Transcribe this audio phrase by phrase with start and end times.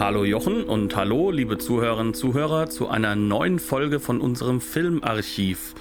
[0.00, 5.74] Hallo Jochen und hallo liebe Zuhörerinnen und Zuhörer zu einer neuen Folge von unserem Filmarchiv.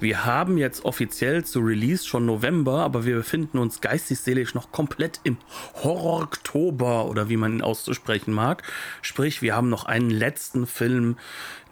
[0.00, 5.20] Wir haben jetzt offiziell zu Release schon November, aber wir befinden uns geistig-seelisch noch komplett
[5.22, 5.36] im
[5.82, 8.62] Horror-Oktober oder wie man ihn auszusprechen mag.
[9.02, 11.16] Sprich, wir haben noch einen letzten Film,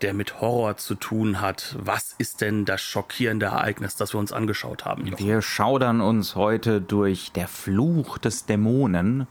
[0.02, 1.76] der mit Horror zu tun hat.
[1.78, 5.06] Was ist denn das schockierende Ereignis, das wir uns angeschaut haben?
[5.06, 5.24] Jochen?
[5.24, 9.26] Wir schaudern uns heute durch Der Fluch des Dämonen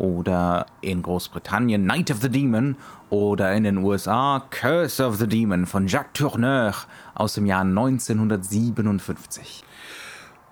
[0.00, 2.76] oder in Großbritannien Night of the Demon
[3.10, 6.74] oder in den USA Curse of the Demon von Jacques Tourneur
[7.14, 9.64] aus dem Jahr 1957.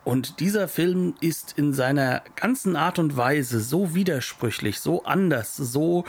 [0.04, 6.04] Und dieser Film ist in seiner ganzen Art und Weise so widersprüchlich, so anders, so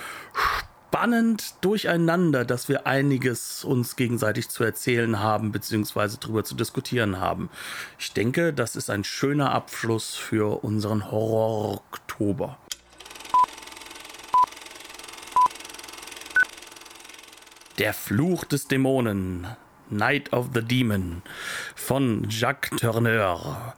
[0.90, 7.50] spannend durcheinander, dass wir einiges uns gegenseitig zu erzählen haben, beziehungsweise darüber zu diskutieren haben.
[7.98, 12.58] Ich denke, das ist ein schöner Abschluss für unseren Horror-Oktober.
[17.80, 19.48] Der Fluch des Dämonen.
[19.90, 21.24] Night of the Demon
[21.76, 23.74] von Jacques Tourneur.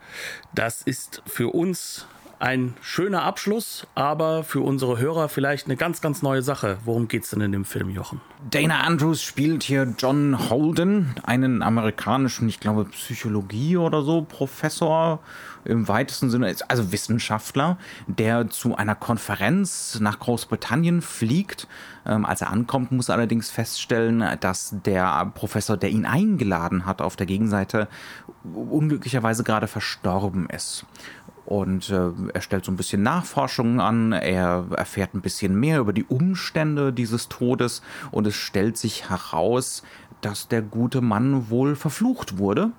[0.55, 2.07] Das ist für uns
[2.41, 6.79] ein schöner Abschluss, aber für unsere Hörer vielleicht eine ganz, ganz neue Sache.
[6.85, 8.19] Worum geht es denn in dem Film, Jochen?
[8.49, 15.19] Dana Andrews spielt hier John Holden, einen amerikanischen, ich glaube, Psychologie oder so, Professor
[15.63, 21.67] im weitesten Sinne, also Wissenschaftler, der zu einer Konferenz nach Großbritannien fliegt.
[22.03, 27.03] Ähm, als er ankommt, muss er allerdings feststellen, dass der Professor, der ihn eingeladen hat,
[27.03, 27.87] auf der Gegenseite
[28.43, 30.87] unglücklicherweise gerade verstorben ist
[31.45, 35.93] und äh, er stellt so ein bisschen Nachforschungen an, er erfährt ein bisschen mehr über
[35.93, 37.81] die Umstände dieses Todes
[38.11, 39.83] und es stellt sich heraus,
[40.21, 42.71] dass der gute Mann wohl verflucht wurde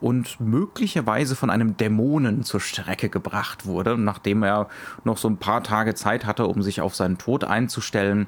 [0.00, 4.68] und möglicherweise von einem Dämonen zur Strecke gebracht wurde, nachdem er
[5.04, 8.26] noch so ein paar Tage Zeit hatte, um sich auf seinen Tod einzustellen.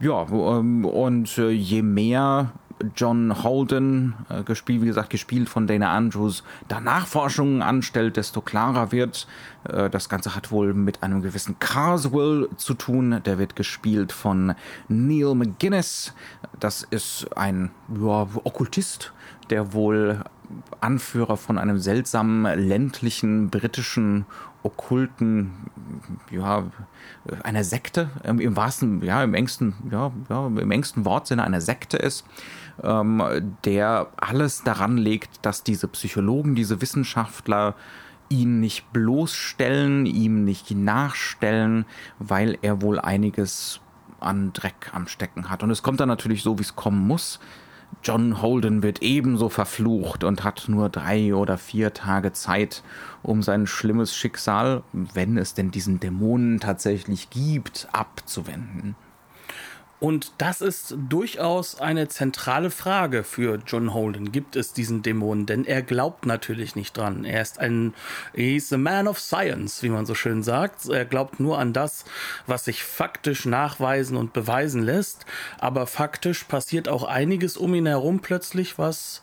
[0.00, 2.52] Ja, ähm, und äh, je mehr
[2.96, 8.92] John Holden, äh, gespielt, wie gesagt, gespielt von Dana Andrews, da Nachforschungen anstellt, desto klarer
[8.92, 9.26] wird,
[9.64, 13.20] äh, das Ganze hat wohl mit einem gewissen Carswell zu tun.
[13.24, 14.54] Der wird gespielt von
[14.88, 16.14] Neil McGuinness.
[16.58, 19.12] Das ist ein ja, Okkultist,
[19.50, 20.24] der wohl
[20.80, 24.26] Anführer von einem seltsamen ländlichen britischen
[24.62, 25.52] okkulten,
[26.30, 26.64] ja,
[27.42, 32.26] einer Sekte, im wahrsten, ja, im engsten, ja, ja, im engsten Wortsinne einer Sekte ist,
[32.82, 33.22] ähm,
[33.64, 37.74] der alles daran legt, dass diese Psychologen, diese Wissenschaftler
[38.28, 41.84] ihn nicht bloßstellen, ihm nicht nachstellen,
[42.18, 43.80] weil er wohl einiges
[44.20, 45.62] an Dreck am Stecken hat.
[45.62, 47.40] Und es kommt dann natürlich so, wie es kommen muss.
[48.02, 52.82] John Holden wird ebenso verflucht und hat nur drei oder vier Tage Zeit,
[53.22, 58.94] um sein schlimmes Schicksal, wenn es denn diesen Dämonen tatsächlich gibt, abzuwenden.
[60.00, 64.32] Und das ist durchaus eine zentrale Frage für John Holden.
[64.32, 65.44] Gibt es diesen Dämonen?
[65.44, 67.26] Denn er glaubt natürlich nicht dran.
[67.26, 67.92] Er ist ein,
[68.34, 70.88] he's a man of science, wie man so schön sagt.
[70.88, 72.06] Er glaubt nur an das,
[72.46, 75.26] was sich faktisch nachweisen und beweisen lässt.
[75.58, 79.20] Aber faktisch passiert auch einiges um ihn herum plötzlich, was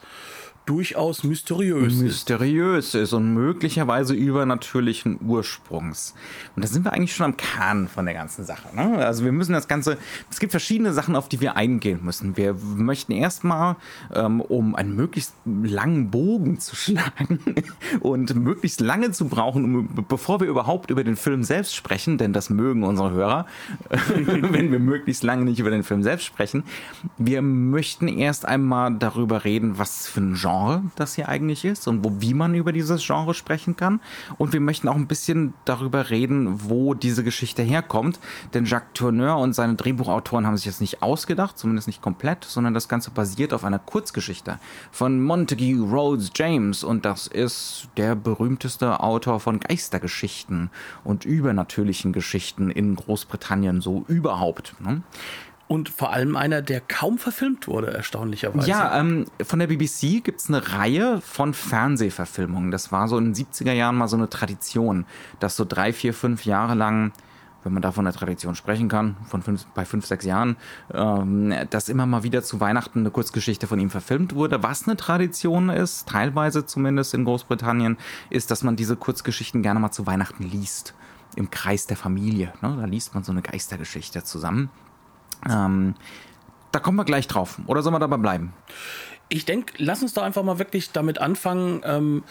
[0.67, 2.95] durchaus mysteriös, mysteriös ist.
[2.95, 6.13] ist und möglicherweise übernatürlichen Ursprungs.
[6.55, 8.75] Und da sind wir eigentlich schon am Kern von der ganzen Sache.
[8.75, 8.97] Ne?
[8.97, 9.97] Also wir müssen das Ganze,
[10.29, 12.35] es gibt verschiedene Sachen, auf die wir eingehen müssen.
[12.35, 13.77] Wir möchten erstmal,
[14.13, 17.39] ähm, um einen möglichst langen Bogen zu schlagen
[18.01, 22.33] und möglichst lange zu brauchen, um, bevor wir überhaupt über den Film selbst sprechen, denn
[22.33, 23.45] das mögen unsere Hörer,
[24.09, 26.63] wenn wir möglichst lange nicht über den Film selbst sprechen.
[27.17, 31.87] Wir möchten erst einmal darüber reden, was für ein Genre Genre das hier eigentlich ist
[31.87, 33.99] und wo, wie man über dieses Genre sprechen kann.
[34.37, 38.19] Und wir möchten auch ein bisschen darüber reden, wo diese Geschichte herkommt.
[38.53, 42.73] Denn Jacques Tourneur und seine Drehbuchautoren haben sich das nicht ausgedacht, zumindest nicht komplett, sondern
[42.73, 44.59] das Ganze basiert auf einer Kurzgeschichte
[44.91, 46.83] von Montague Rhodes James.
[46.83, 50.69] Und das ist der berühmteste Autor von Geistergeschichten
[51.03, 54.75] und übernatürlichen Geschichten in Großbritannien so überhaupt.
[54.79, 55.01] Ne?
[55.67, 58.69] Und vor allem einer, der kaum verfilmt wurde, erstaunlicherweise.
[58.69, 62.71] Ja, ähm, von der BBC gibt es eine Reihe von Fernsehverfilmungen.
[62.71, 65.05] Das war so in den 70er Jahren mal so eine Tradition,
[65.41, 67.11] dass so drei, vier, fünf Jahre lang
[67.67, 70.55] wenn man da von der Tradition sprechen kann, von fünf, bei fünf, sechs Jahren,
[70.93, 74.63] ähm, dass immer mal wieder zu Weihnachten eine Kurzgeschichte von ihm verfilmt wurde.
[74.63, 77.97] Was eine Tradition ist, teilweise zumindest in Großbritannien,
[78.29, 80.93] ist, dass man diese Kurzgeschichten gerne mal zu Weihnachten liest.
[81.35, 82.53] Im Kreis der Familie.
[82.61, 82.77] Ne?
[82.79, 84.69] Da liest man so eine Geistergeschichte zusammen.
[85.49, 85.95] Ähm,
[86.71, 87.59] da kommen wir gleich drauf.
[87.67, 88.53] Oder sollen wir dabei bleiben?
[89.29, 91.81] Ich denke, lass uns doch einfach mal wirklich damit anfangen.
[91.83, 92.23] Ähm,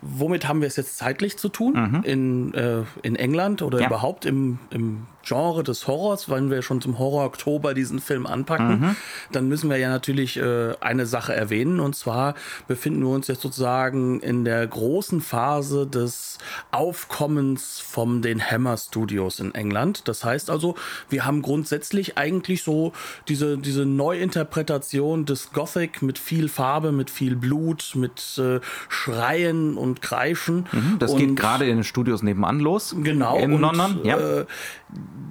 [0.00, 1.74] womit haben wir es jetzt zeitlich zu tun?
[1.74, 2.02] Mhm.
[2.04, 3.86] In, äh, in England oder ja.
[3.86, 8.80] überhaupt im, im Genre des Horrors, wenn wir schon zum Horror Oktober diesen Film anpacken,
[8.80, 8.96] mhm.
[9.30, 11.80] dann müssen wir ja natürlich äh, eine Sache erwähnen.
[11.80, 12.34] Und zwar
[12.66, 16.38] befinden wir uns jetzt sozusagen in der großen Phase des
[16.70, 20.08] Aufkommens von den Hammer Studios in England.
[20.08, 20.76] Das heißt also,
[21.10, 22.92] wir haben grundsätzlich eigentlich so
[23.28, 29.87] diese, diese Neuinterpretation des Gothic mit viel Farbe, mit viel Blut, mit äh, Schreien und
[29.96, 30.66] Kreischen.
[30.72, 32.94] Mhm, das und geht gerade in den Studios nebenan los.
[33.02, 33.38] Genau.
[33.38, 34.00] In und, London.
[34.04, 34.18] Ja.
[34.18, 34.46] Äh,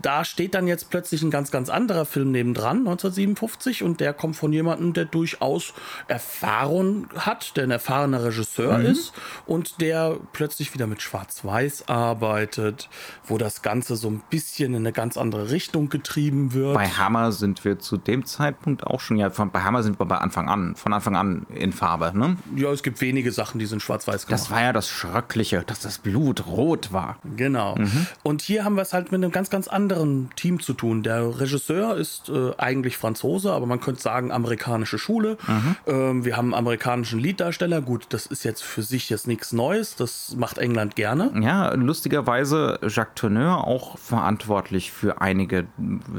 [0.01, 4.35] da steht dann jetzt plötzlich ein ganz, ganz anderer Film nebendran, 1957, und der kommt
[4.35, 5.73] von jemandem, der durchaus
[6.07, 8.85] Erfahrung hat, der ein erfahrener Regisseur mhm.
[8.85, 9.13] ist
[9.45, 12.89] und der plötzlich wieder mit Schwarz-Weiß arbeitet,
[13.25, 16.75] wo das Ganze so ein bisschen in eine ganz andere Richtung getrieben wird.
[16.75, 20.05] Bei Hammer sind wir zu dem Zeitpunkt auch schon, ja, von, bei Hammer sind wir
[20.05, 22.37] bei Anfang an, von Anfang an in Farbe, ne?
[22.55, 24.41] Ja, es gibt wenige Sachen, die sind schwarz-weiß gemacht.
[24.47, 27.17] Das war ja das Schröckliche, dass das Blut rot war.
[27.35, 27.75] Genau.
[27.75, 28.07] Mhm.
[28.23, 31.03] Und hier haben wir es halt mit einem ganz, ganz anderen Team zu tun.
[31.03, 35.37] Der Regisseur ist äh, eigentlich Franzose, aber man könnte sagen amerikanische Schule.
[35.47, 35.75] Mhm.
[35.85, 37.81] Ähm, wir haben einen amerikanischen Lieddarsteller.
[37.81, 39.97] Gut, das ist jetzt für sich jetzt nichts Neues.
[39.97, 41.33] Das macht England gerne.
[41.41, 45.67] Ja, lustigerweise Jacques Tourneur auch verantwortlich für einige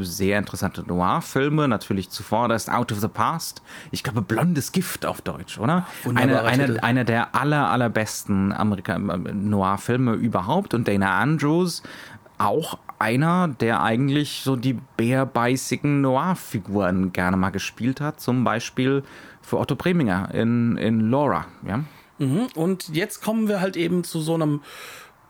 [0.00, 1.66] sehr interessante Noir-Filme.
[1.66, 3.62] Natürlich zuvor das Out of the Past.
[3.90, 5.86] Ich glaube, Blondes Gift auf Deutsch, oder?
[6.14, 10.74] Eine, eine, einer der aller, allerbesten Noir-Filme überhaupt.
[10.74, 11.82] Und Dana Andrews
[12.38, 18.20] auch einer, der eigentlich so die bärbeißigen Noir-Figuren gerne mal gespielt hat.
[18.20, 19.02] Zum Beispiel
[19.42, 21.46] für Otto Preminger in, in Laura.
[21.66, 21.84] Ja?
[22.18, 22.46] Mhm.
[22.54, 24.60] Und jetzt kommen wir halt eben zu so einem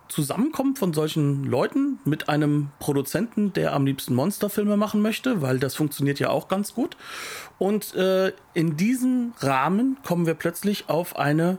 [0.09, 5.75] Zusammenkommen von solchen Leuten mit einem Produzenten, der am liebsten Monsterfilme machen möchte, weil das
[5.75, 6.97] funktioniert ja auch ganz gut.
[7.59, 11.59] Und äh, in diesem Rahmen kommen wir plötzlich auf eine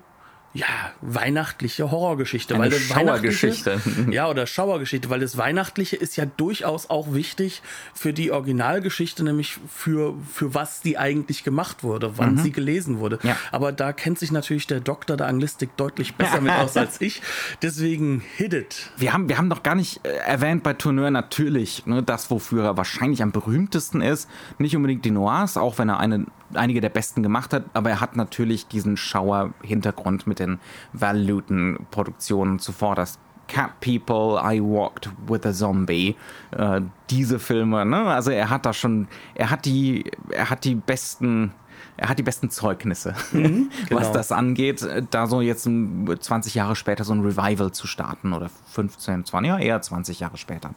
[0.54, 0.66] ja,
[1.02, 2.56] weihnachtliche Horrorgeschichte.
[2.56, 3.80] Eine weil das Schauergeschichte.
[4.10, 7.62] Ja, oder Schauergeschichte, weil das Weihnachtliche ist ja durchaus auch wichtig
[7.94, 12.40] für die Originalgeschichte, nämlich für, für was die eigentlich gemacht wurde, wann mhm.
[12.40, 13.20] sie gelesen wurde.
[13.22, 13.38] Ja.
[13.52, 17.22] Aber da kennt sich natürlich der Doktor der Anglistik deutlich besser mit aus als ich.
[17.62, 18.92] Deswegen hit it.
[18.98, 22.64] Wir haben, wir haben noch gar nicht äh, erwähnt bei Tourneur natürlich, ne, das, wofür
[22.64, 24.28] er wahrscheinlich am berühmtesten ist.
[24.58, 28.02] Nicht unbedingt die Noirs, auch wenn er eine einige der besten gemacht hat, aber er
[28.02, 30.60] hat natürlich diesen Schauer-Hintergrund mit den
[30.94, 33.20] Val Luton-Produktionen zuvor, das
[33.50, 36.16] Cat People, I Walked with a Zombie,
[36.52, 38.06] äh, diese Filme, ne?
[38.06, 41.52] Also er hat da schon, er hat die, er hat die besten,
[41.98, 44.00] er hat die besten Zeugnisse, mhm, genau.
[44.00, 48.50] was das angeht, da so jetzt 20 Jahre später so ein Revival zu starten oder
[48.68, 50.76] 15, 20, ja eher 20 Jahre später.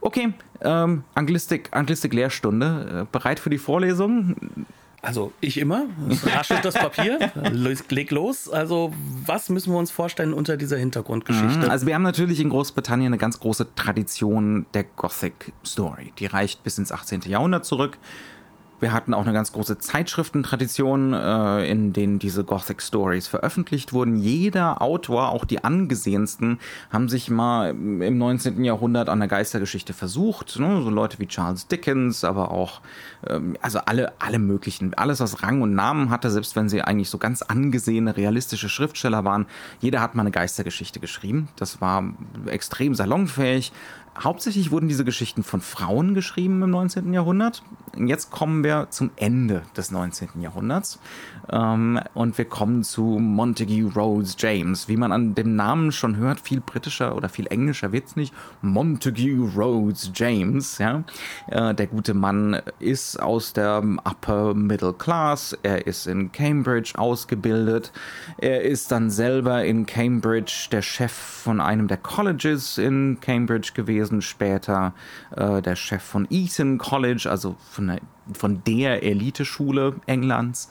[0.00, 4.36] Okay, ähm, Anglistik, Anglistik Lehrstunde, äh, bereit für die Vorlesung?
[5.02, 5.84] Also ich immer.
[6.24, 8.48] Raschelt das Papier, leg los.
[8.48, 8.92] Also
[9.24, 11.66] was müssen wir uns vorstellen unter dieser Hintergrundgeschichte?
[11.66, 11.70] Mhm.
[11.70, 16.12] Also wir haben natürlich in Großbritannien eine ganz große Tradition der Gothic Story.
[16.18, 17.22] Die reicht bis ins 18.
[17.22, 17.98] Jahrhundert zurück.
[18.78, 24.16] Wir hatten auch eine ganz große Zeitschriftentradition, äh, in denen diese Gothic Stories veröffentlicht wurden.
[24.16, 26.58] Jeder Autor, auch die angesehensten,
[26.90, 28.62] haben sich mal im 19.
[28.64, 30.58] Jahrhundert an der Geistergeschichte versucht.
[30.58, 30.82] Ne?
[30.82, 32.80] So Leute wie Charles Dickens, aber auch
[33.26, 37.08] ähm, also alle, alle möglichen, alles was Rang und Namen hatte, selbst wenn sie eigentlich
[37.08, 39.46] so ganz angesehene, realistische Schriftsteller waren.
[39.80, 41.48] Jeder hat mal eine Geistergeschichte geschrieben.
[41.56, 42.04] Das war
[42.46, 43.72] extrem salonfähig,
[44.22, 47.12] Hauptsächlich wurden diese Geschichten von Frauen geschrieben im 19.
[47.12, 47.62] Jahrhundert.
[47.98, 50.40] Jetzt kommen wir zum Ende des 19.
[50.40, 50.98] Jahrhunderts
[51.50, 54.88] ähm, und wir kommen zu Montague Rhodes James.
[54.88, 58.34] Wie man an dem Namen schon hört, viel britischer oder viel englischer wird's nicht.
[58.62, 60.78] Montague Rhodes James.
[60.78, 61.04] Ja?
[61.48, 65.56] Äh, der gute Mann ist aus der Upper Middle Class.
[65.62, 67.92] Er ist in Cambridge ausgebildet.
[68.38, 74.05] Er ist dann selber in Cambridge der Chef von einem der Colleges in Cambridge gewesen
[74.06, 74.94] gewesen, später
[75.36, 78.00] äh, der Chef von Eton College, also von der,
[78.32, 80.70] von der Eliteschule Englands.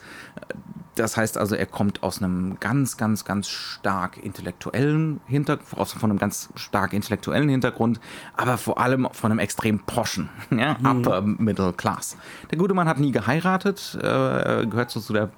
[0.94, 6.18] Das heißt also, er kommt aus einem ganz, ganz, ganz stark intellektuellen Hintergrund, von einem
[6.18, 8.00] ganz stark intellektuellen Hintergrund,
[8.34, 10.86] aber vor allem von einem extrem poschen, ja, mhm.
[10.86, 12.16] Upper Middle Class.
[12.50, 15.30] Der gute Mann hat nie geheiratet, äh, gehört so zu der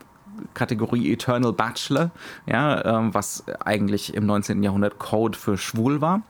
[0.54, 2.10] Kategorie Eternal Bachelor,
[2.46, 4.62] ja, ähm, was eigentlich im 19.
[4.62, 6.22] Jahrhundert Code für schwul war.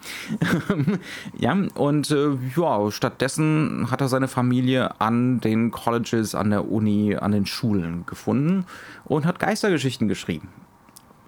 [1.38, 7.16] ja, und äh, ja, stattdessen hat er seine Familie an den Colleges, an der Uni,
[7.16, 8.64] an den Schulen gefunden
[9.04, 10.48] und hat Geistergeschichten geschrieben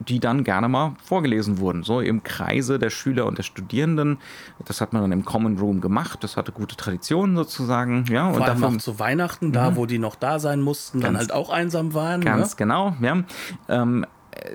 [0.00, 4.18] die dann gerne mal vorgelesen wurden, so im Kreise der Schüler und der Studierenden.
[4.64, 6.24] Das hat man dann im Common Room gemacht.
[6.24, 8.06] Das hatte gute Traditionen sozusagen.
[8.08, 9.76] Ja, Vor und allem auch zu Weihnachten, da mhm.
[9.76, 12.22] wo die noch da sein mussten, ganz, dann halt auch einsam waren.
[12.22, 12.56] Ganz ja?
[12.56, 13.22] genau, ja.
[13.68, 14.06] Ähm,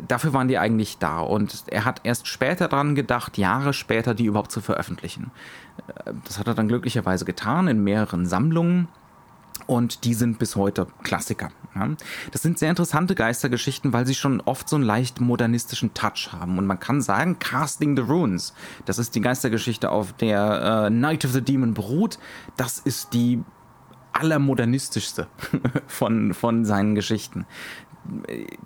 [0.07, 1.19] dafür waren die eigentlich da.
[1.19, 5.31] Und er hat erst später dran gedacht, Jahre später, die überhaupt zu veröffentlichen.
[5.87, 8.87] Äh, das hat er dann glücklicherweise getan in mehreren Sammlungen.
[9.67, 11.49] Und die sind bis heute Klassiker.
[12.31, 16.57] Das sind sehr interessante Geistergeschichten, weil sie schon oft so einen leicht modernistischen Touch haben.
[16.57, 18.53] Und man kann sagen, Casting the Runes,
[18.85, 22.19] das ist die Geistergeschichte, auf der äh, Night of the Demon beruht.
[22.57, 23.43] Das ist die
[24.13, 25.27] allermodernistischste
[25.87, 27.45] von, von seinen Geschichten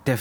[0.06, 0.18] der,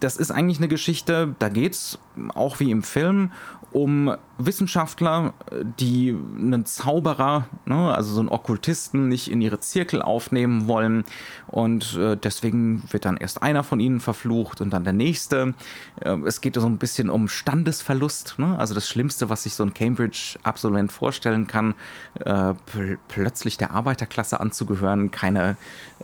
[0.00, 1.98] das ist eigentlich eine Geschichte, da geht es
[2.34, 3.32] auch wie im Film
[3.72, 5.34] um Wissenschaftler,
[5.78, 11.04] die einen Zauberer, ne, also so einen Okkultisten, nicht in ihre Zirkel aufnehmen wollen.
[11.46, 15.54] Und äh, deswegen wird dann erst einer von ihnen verflucht und dann der nächste.
[16.00, 18.58] Äh, es geht so ein bisschen um Standesverlust, ne?
[18.58, 21.74] also das Schlimmste, was sich so ein Cambridge-Absolvent vorstellen kann,
[22.20, 25.56] äh, pl plötzlich der Arbeiterklasse anzugehören, keine,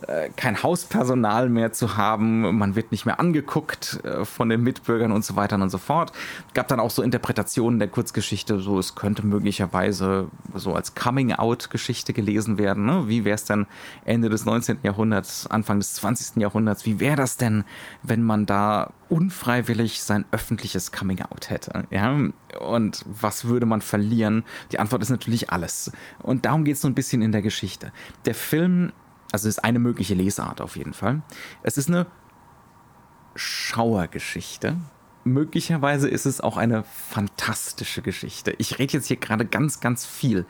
[0.07, 5.13] äh, kein Hauspersonal mehr zu haben, man wird nicht mehr angeguckt äh, von den Mitbürgern
[5.13, 6.13] und so weiter und so fort.
[6.55, 12.59] Gab dann auch so Interpretationen der Kurzgeschichte, so es könnte möglicherweise so als Coming-out-Geschichte gelesen
[12.59, 12.87] werden.
[12.87, 13.09] Ne?
[13.09, 13.67] Wie wäre es denn
[14.05, 14.79] Ende des 19.
[14.83, 16.37] Jahrhunderts, Anfang des 20.
[16.37, 16.87] Jahrhunderts?
[16.87, 17.65] Wie wäre das denn,
[18.03, 21.85] wenn man da unfreiwillig sein öffentliches Coming-out hätte?
[21.91, 22.17] Ja?
[22.61, 24.45] Und was würde man verlieren?
[24.73, 25.93] Die Antwort ist natürlich alles.
[26.23, 27.93] Und darum geht es so ein bisschen in der Geschichte.
[28.25, 28.93] Der Film
[29.33, 31.23] also ist eine mögliche Lesart auf jeden Fall.
[31.63, 32.07] Es ist eine
[33.35, 34.77] Schauergeschichte.
[35.29, 38.55] Möglicherweise ist es auch eine fantastische Geschichte.
[38.59, 40.47] Ich rede jetzt hier gerade ganz, ganz viel.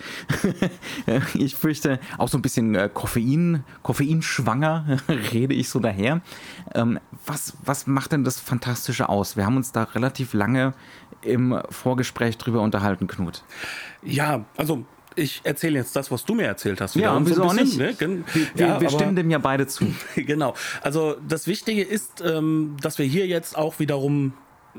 [1.35, 4.99] ich fürchte, auch so ein bisschen äh, Koffein, Koffeinschwanger
[5.33, 6.21] rede ich so daher.
[6.75, 9.37] Ähm, was, was macht denn das Fantastische aus?
[9.37, 10.75] Wir haben uns da relativ lange
[11.23, 13.43] im Vorgespräch drüber unterhalten, Knut.
[14.03, 14.85] Ja, also
[15.19, 16.95] ich erzähle jetzt das, was du mir erzählt hast.
[16.95, 17.77] Ja, wieso so auch nicht?
[17.77, 17.97] Ne?
[17.99, 19.87] Wir, ja, wir stimmen dem ja beide zu.
[20.15, 20.55] genau.
[20.83, 24.33] Also das Wichtige ist, ähm, dass wir hier jetzt auch wiederum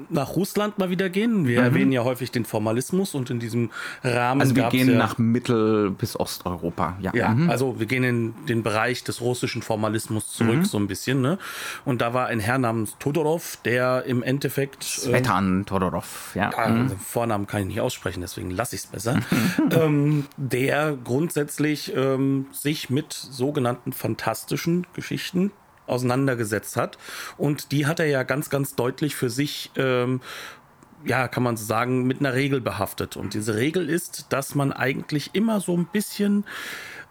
[0.09, 1.47] nach Russland mal wieder gehen.
[1.47, 1.65] Wir mhm.
[1.65, 3.71] erwähnen ja häufig den Formalismus und in diesem
[4.03, 4.41] Rahmen.
[4.41, 6.97] Also wir gehen ja, nach Mittel- bis Osteuropa.
[7.01, 7.49] Ja, ja mhm.
[7.49, 10.65] also wir gehen in den Bereich des russischen Formalismus zurück, mhm.
[10.65, 11.21] so ein bisschen.
[11.21, 11.37] Ne?
[11.85, 14.83] Und da war ein Herr namens Todorov, der im Endeffekt.
[14.83, 16.51] Svetan äh, Todorov, ja.
[16.67, 16.91] mhm.
[16.91, 19.19] Vornamen kann ich nicht aussprechen, deswegen lasse ich es besser.
[19.71, 25.51] ähm, der grundsätzlich ähm, sich mit sogenannten fantastischen Geschichten
[25.89, 26.97] auseinandergesetzt hat.
[27.37, 30.21] Und die hat er ja ganz, ganz deutlich für sich ähm,
[31.05, 33.15] ja, kann man so sagen, mit einer Regel behaftet.
[33.15, 36.45] Und diese Regel ist, dass man eigentlich immer so ein bisschen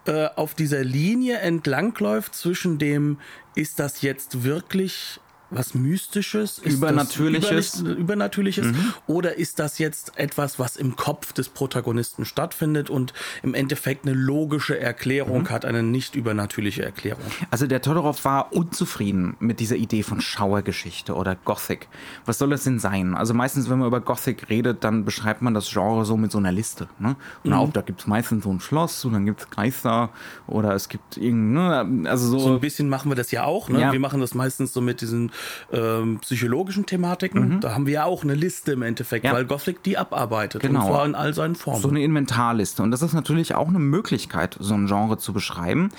[0.05, 3.17] äh, auf dieser Linie entlangläuft zwischen dem,
[3.55, 5.19] ist das jetzt wirklich
[5.51, 6.59] was Mystisches?
[6.59, 7.81] Ist Übernatürliches?
[7.81, 8.67] Übernatürliches?
[8.67, 8.93] Mhm.
[9.07, 14.15] Oder ist das jetzt etwas, was im Kopf des Protagonisten stattfindet und im Endeffekt eine
[14.15, 15.49] logische Erklärung mhm.
[15.49, 17.23] hat, eine nicht übernatürliche Erklärung?
[17.49, 21.87] Also der Todorov war unzufrieden mit dieser Idee von Schauergeschichte oder Gothic.
[22.25, 23.15] Was soll das denn sein?
[23.15, 26.37] Also meistens, wenn man über Gothic redet, dann beschreibt man das Genre so mit so
[26.37, 26.87] einer Liste.
[26.99, 27.15] Ne?
[27.43, 27.57] Und mhm.
[27.57, 30.09] auch da gibt es meistens so ein Schloss und dann gibt es Geister
[30.45, 32.09] oder es gibt irgendein, ne?
[32.09, 32.39] also so.
[32.39, 33.69] So ein bisschen machen wir das ja auch.
[33.69, 33.81] Ne?
[33.81, 33.91] Ja.
[33.91, 35.31] Wir machen das meistens so mit diesen
[35.71, 37.55] ähm, psychologischen Thematiken.
[37.55, 37.59] Mhm.
[37.61, 39.33] Da haben wir ja auch eine Liste im Endeffekt, ja.
[39.33, 40.61] weil Gothic die abarbeitet.
[40.61, 40.81] Genau.
[40.81, 41.81] Und zwar in all seinen Formen.
[41.81, 42.83] So eine Inventarliste.
[42.83, 45.89] Und das ist natürlich auch eine Möglichkeit, so ein Genre zu beschreiben.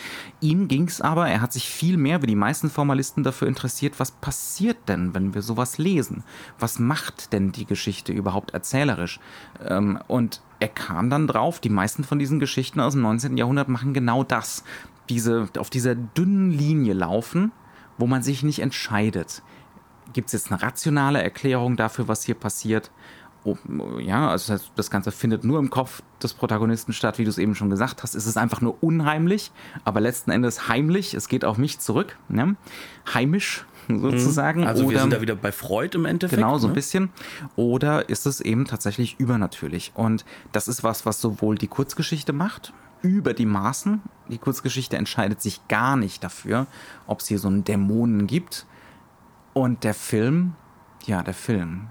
[0.40, 3.98] Ihm ging es aber, er hat sich viel mehr wie die meisten Formalisten dafür interessiert,
[3.98, 6.24] was passiert denn, wenn wir sowas lesen?
[6.58, 9.20] Was macht denn die Geschichte überhaupt erzählerisch?
[9.66, 13.36] Ähm, und er kam dann drauf, die meisten von diesen Geschichten aus dem 19.
[13.36, 14.62] Jahrhundert machen genau das.
[15.08, 17.50] Diese, auf dieser dünnen Linie laufen,
[18.00, 19.42] wo man sich nicht entscheidet
[20.12, 22.90] gibt es jetzt eine rationale Erklärung dafür, was hier passiert?
[23.42, 23.56] Oh,
[23.98, 27.54] ja, also das, Ganze findet nur im Kopf des Protagonisten statt, wie du es eben
[27.54, 28.14] schon gesagt hast.
[28.14, 29.50] Es ist einfach nur unheimlich,
[29.84, 31.14] aber letzten Endes heimlich.
[31.14, 32.18] Es geht auf mich zurück.
[32.28, 32.56] Ne?
[33.14, 34.66] Heimisch sozusagen.
[34.66, 36.38] Also Oder, wir sind da wieder bei Freud im Endeffekt.
[36.38, 36.74] Genau, so ein ne?
[36.74, 37.08] bisschen.
[37.56, 39.92] Oder ist es eben tatsächlich übernatürlich?
[39.94, 44.02] Und das ist was, was sowohl die Kurzgeschichte macht, über die Maßen.
[44.28, 46.66] Die Kurzgeschichte entscheidet sich gar nicht dafür,
[47.06, 48.66] ob es hier so einen Dämonen gibt
[49.52, 50.54] und der Film,
[51.06, 51.88] ja, der Film.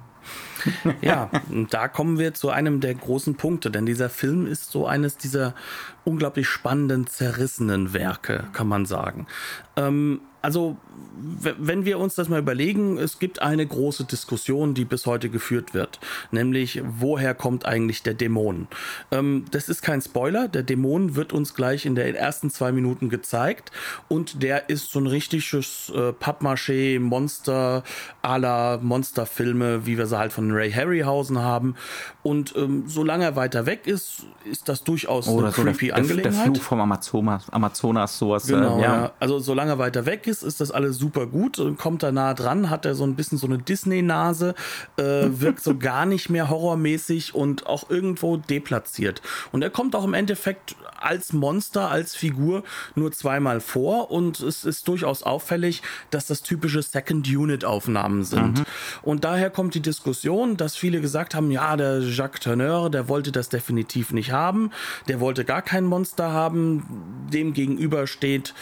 [1.01, 1.29] ja,
[1.69, 5.55] da kommen wir zu einem der großen Punkte, denn dieser Film ist so eines dieser
[6.03, 9.27] unglaublich spannenden, zerrissenen Werke, kann man sagen.
[9.75, 10.77] Ähm, also
[11.21, 15.73] wenn wir uns das mal überlegen, es gibt eine große Diskussion, die bis heute geführt
[15.73, 15.99] wird,
[16.31, 18.67] nämlich woher kommt eigentlich der Dämon?
[19.11, 23.09] Ähm, das ist kein Spoiler, der Dämon wird uns gleich in den ersten zwei Minuten
[23.09, 23.71] gezeigt
[24.07, 27.83] und der ist so ein richtiges äh, Pappmaché-Monster
[28.23, 31.75] la Monsterfilme, wie wir sie halt von Ray Harryhausen haben
[32.23, 36.47] und ähm, solange er weiter weg ist, ist das durchaus Oder eine creepy der, Angelegenheit.
[36.47, 38.47] Der Fluch vom Amazonas, Amazonas sowas.
[38.47, 38.95] Genau, äh, ja.
[38.95, 39.11] ja.
[39.19, 41.59] Also solange er weiter weg ist, ist das alles super gut.
[41.59, 44.55] Und Kommt er nah dran, hat er so ein bisschen so eine Disney-Nase,
[44.97, 49.21] äh, wirkt so gar nicht mehr horrormäßig und auch irgendwo deplatziert.
[49.51, 52.63] Und er kommt auch im Endeffekt als Monster, als Figur
[52.95, 55.81] nur zweimal vor und es ist durchaus auffällig,
[56.11, 58.63] dass das typische Second-Unit-Aufnahmen sind.
[59.01, 63.31] Und daher kommt die Diskussion, dass viele gesagt haben, ja, der Jacques Tourneur, der wollte
[63.31, 64.71] das definitiv nicht haben,
[65.07, 66.83] der wollte gar kein Monster haben,
[67.31, 68.53] dem gegenüber steht,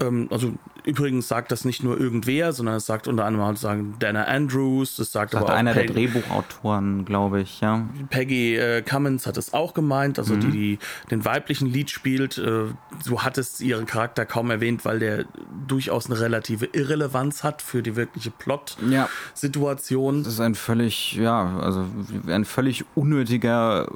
[0.00, 0.52] ähm, also
[0.86, 5.12] übrigens sagt das nicht nur irgendwer, sondern es sagt unter anderem sagen Dana Andrews, es
[5.12, 7.86] sagt, Sagt aber auch einer der Peg- Drehbuchautoren, glaube ich, ja.
[8.10, 10.78] Peggy äh, Cummins hat es auch gemeint, also die, die
[11.10, 12.38] den weiblichen Lied spielt.
[12.38, 12.66] Äh,
[13.02, 15.24] so hat es ihren Charakter kaum erwähnt, weil der
[15.66, 19.08] durchaus eine relative Irrelevanz hat für die wirkliche Ja.
[19.34, 20.22] Plot-Situation.
[20.24, 21.84] Das ist ein völlig, ja, also
[22.28, 23.88] ein völlig unnötiger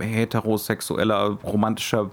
[0.00, 2.10] äh, heterosexueller romantischer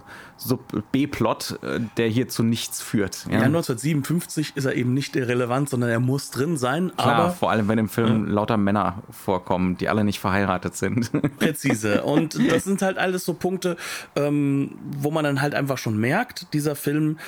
[0.92, 3.26] B-Plot, äh, der hier zu nichts führt.
[3.30, 7.50] Ja, 1957 ist er eben nicht irrelevant, sondern er muss drin sein, Klar, aber vor
[7.50, 11.10] allem wenn im Film lauter Männer vorkommen, die alle nicht verheiratet sind.
[11.38, 12.02] präzise.
[12.02, 13.76] Und das sind halt alles so Punkte,
[14.16, 17.18] ähm, wo man dann halt einfach schon merkt, dieser Film,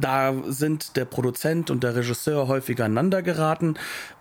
[0.00, 3.74] da sind der Produzent und der Regisseur häufiger aneinander geraten.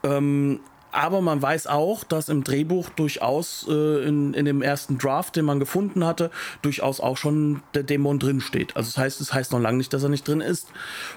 [0.04, 0.60] Ähm,
[0.92, 5.46] aber man weiß auch, dass im Drehbuch durchaus äh, in, in dem ersten Draft, den
[5.46, 8.76] man gefunden hatte, durchaus auch schon der Dämon drin steht.
[8.76, 10.68] Also das heißt, es heißt noch lange nicht, dass er nicht drin ist.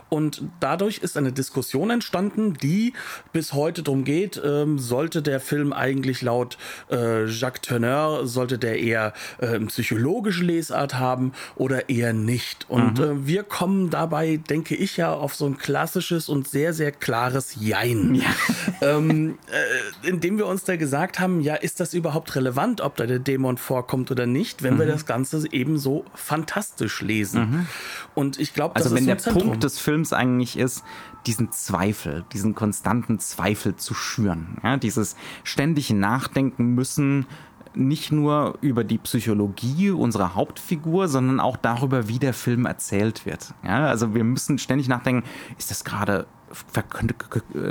[0.08, 2.92] Und dadurch ist eine Diskussion entstanden, die
[3.32, 6.58] bis heute darum geht, ähm, sollte der Film eigentlich laut
[6.90, 12.68] äh, Jacques Tourneur, sollte der eher äh, psychologische Lesart haben oder eher nicht.
[12.68, 16.92] Und äh, wir kommen dabei, denke ich ja, auf so ein klassisches und sehr, sehr
[16.92, 18.22] klares Jein.
[18.82, 23.06] ähm, äh, indem wir uns da gesagt haben, ja, ist das überhaupt relevant, ob da
[23.06, 27.66] der Dämon vorkommt oder nicht, wenn wir das Ganze eben so fantastisch lesen.
[28.14, 29.48] Und ich glaube, Also wenn der Zentrum.
[29.48, 30.84] Punkt des Films eigentlich ist,
[31.26, 37.26] diesen Zweifel, diesen konstanten Zweifel zu schüren, ja, dieses ständig nachdenken müssen,
[37.74, 43.54] nicht nur über die Psychologie unserer Hauptfigur, sondern auch darüber, wie der Film erzählt wird.
[43.62, 45.22] Ja, also wir müssen ständig nachdenken,
[45.56, 46.26] ist das gerade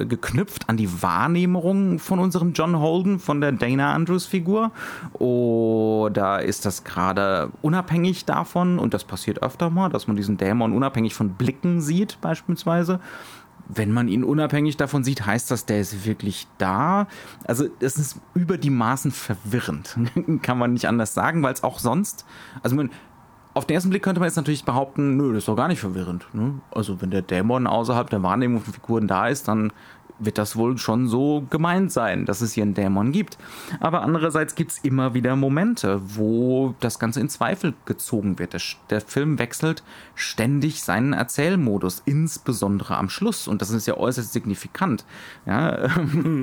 [0.08, 4.72] geknüpft an die Wahrnehmung von unserem John Holden, von der Dana Andrews Figur?
[5.14, 8.80] Oder ist das gerade unabhängig davon?
[8.80, 13.00] Und das passiert öfter mal, dass man diesen Dämon unabhängig von Blicken sieht, beispielsweise.
[13.72, 17.08] Wenn man ihn unabhängig davon sieht, heißt das, der ist wirklich da.
[17.46, 19.96] Also es ist über die Maßen verwirrend,
[20.42, 22.26] kann man nicht anders sagen, weil es auch sonst,
[22.64, 22.90] also man,
[23.54, 25.80] auf den ersten Blick könnte man jetzt natürlich behaupten, nö, das ist doch gar nicht
[25.80, 26.28] verwirrend.
[26.34, 26.62] Ne?
[26.72, 29.72] Also wenn der Dämon außerhalb der Wahrnehmung von Figuren da ist, dann
[30.20, 33.38] wird das wohl schon so gemeint sein, dass es hier einen Dämon gibt.
[33.80, 38.54] Aber andererseits gibt es immer wieder Momente, wo das Ganze in Zweifel gezogen wird.
[38.54, 39.84] Der, der Film wechselt
[40.16, 43.48] ständig seinen Erzählmodus, insbesondere am Schluss.
[43.48, 45.06] Und das ist ja äußerst signifikant,
[45.46, 45.88] ja,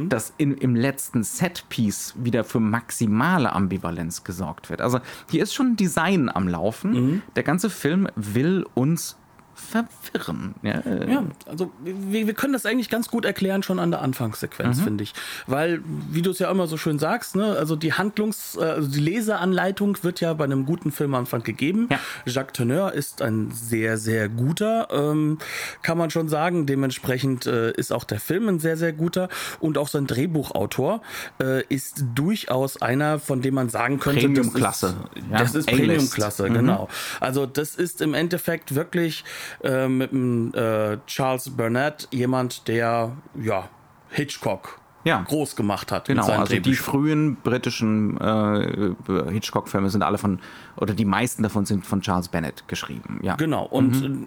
[0.08, 4.80] dass in, im letzten Setpiece wieder für maximale Ambivalenz gesorgt wird.
[4.80, 7.22] Also hier ist schon ein Design am Laufen.
[7.36, 9.16] Der ganze Film will uns
[9.56, 10.54] verwirren.
[10.62, 14.00] Ja, äh, Ja, also wir, wir können das eigentlich ganz gut erklären schon an der
[14.00, 14.06] Mhm.
[14.06, 15.14] Anfangssequenz, finde ich.
[15.46, 18.88] Weil, wie du es ja immer so schön sagst, ne, also die Handlungs-, äh, also
[18.88, 21.88] die Leseanleitung wird ja bei einem guten Film am Anfang gegeben.
[21.90, 21.98] Ja.
[22.26, 25.38] Jacques Tourneur ist ein sehr, sehr guter, ähm,
[25.82, 26.66] kann man schon sagen.
[26.66, 29.28] Dementsprechend äh, ist auch der Film ein sehr, sehr guter.
[29.60, 31.00] Und auch sein Drehbuchautor
[31.42, 34.94] äh, ist durchaus einer, von dem man sagen könnte, Premium-Klasse.
[35.14, 35.66] Das ist, Ja, das ist.
[35.66, 36.88] Premium-Klasse, genau.
[37.20, 39.24] Also das ist im Endeffekt wirklich
[39.62, 43.68] äh, mit dem äh, Charles Burnett jemand, der ja
[44.10, 45.22] Hitchcock Ja.
[45.22, 46.06] groß gemacht hat.
[46.06, 46.84] Genau, also die Drehbüchern.
[46.84, 50.40] frühen britischen äh, Hitchcock-Filme sind alle von,
[50.76, 53.20] oder die meisten davon sind von Charles Bennett geschrieben.
[53.22, 53.34] Ja.
[53.36, 53.64] Genau.
[53.64, 54.26] Und äh,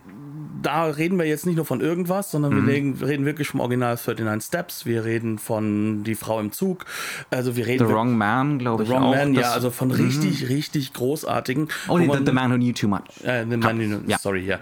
[0.61, 2.67] da reden wir jetzt nicht nur von irgendwas, sondern Mhm.
[2.67, 4.85] wir reden, reden wirklich vom Original 39 Steps.
[4.85, 6.85] Wir reden von Die Frau im Zug.
[7.29, 9.15] Also wir The reden Wrong Man, glaube ich Wrong auch.
[9.15, 11.67] Man, ja, also von richtig, richtig großartigen.
[11.87, 13.01] Oh, wo nee, man- the, the Man Who Knew Too Much.
[13.23, 14.17] äh, the Man Who- Ja.
[14.19, 14.59] Sorry, ja.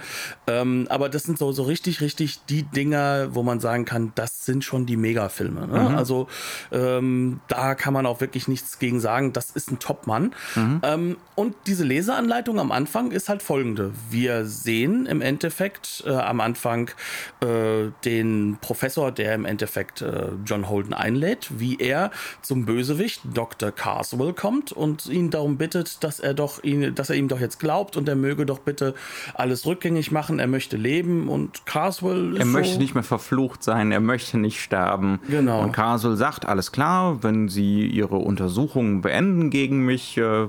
[0.47, 4.45] Ähm, aber das sind so, so richtig, richtig die Dinger, wo man sagen kann, das
[4.45, 5.67] sind schon die Megafilme.
[5.67, 5.97] Ne?
[5.97, 6.27] Also
[6.71, 9.33] ähm, da kann man auch wirklich nichts gegen sagen.
[9.33, 10.33] Das ist ein Top-Mann.
[10.83, 13.91] Ähm, und diese Leseanleitung am Anfang ist halt folgende.
[14.09, 16.89] Wir sehen im Endeffekt äh, am Anfang
[17.41, 23.71] äh, den Professor, der im Endeffekt äh, John Holden einlädt, wie er zum Bösewicht Dr.
[23.71, 27.59] Carswell kommt und ihn darum bittet, dass er doch ihn, dass er ihm doch jetzt
[27.59, 28.93] glaubt und er möge doch bitte
[29.33, 30.39] alles rückgängig machen.
[30.39, 34.37] Er möchte leben und Carswell ist Er so, möchte nicht mehr verflucht sein, er möchte
[34.37, 35.19] nicht sterben.
[35.29, 35.61] Genau.
[35.61, 40.47] Und Castle sagt, alles klar, wenn Sie Ihre Untersuchungen beenden gegen mich, äh,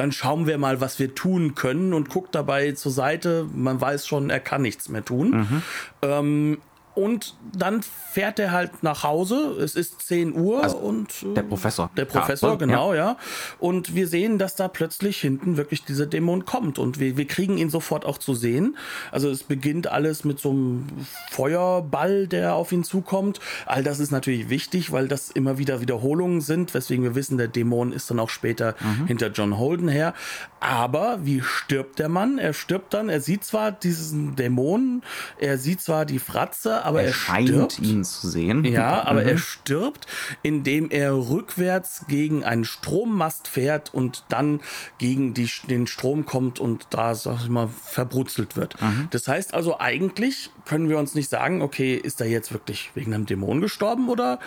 [0.00, 3.46] dann schauen wir mal, was wir tun können und guckt dabei zur Seite.
[3.54, 5.30] Man weiß schon, er kann nichts mehr tun.
[5.30, 5.62] Mhm.
[6.00, 6.58] Ähm,
[7.00, 9.56] und dann fährt er halt nach Hause.
[9.62, 11.90] Es ist 10 Uhr und äh, Also der Professor.
[11.96, 13.16] Der Professor, Cartwell, genau, ja.
[13.58, 16.78] Und wir sehen, dass da plötzlich hinten wirklich dieser Dämon kommt.
[16.78, 18.76] Und wir, wir kriegen ihn sofort auch zu sehen.
[19.12, 20.86] Also es beginnt alles mit so einem
[21.30, 23.40] Feuerball, der auf ihn zukommt.
[23.66, 27.48] All das ist natürlich wichtig, weil das immer wieder Wiederholungen sind, weswegen wir wissen, der
[27.48, 29.06] Dämon ist dann auch später Mhm.
[29.06, 30.14] hinter John Holden her.
[30.60, 32.38] Aber wie stirbt der Mann?
[32.38, 35.02] Er stirbt dann, er sieht zwar diesen Dämon,
[35.38, 37.78] er sieht zwar die Fratze, aber er, er scheint stirbt.
[37.80, 38.64] ihn zu sehen.
[38.64, 40.06] Ja, aber er stirbt,
[40.42, 44.60] indem er rückwärts gegen einen Strommast fährt und dann
[44.98, 48.76] gegen die, den Strom kommt und da, sag ich mal, verbrutzelt wird.
[49.10, 53.14] Das heißt also, eigentlich können wir uns nicht sagen, okay, ist er jetzt wirklich wegen
[53.14, 54.38] einem Dämon gestorben oder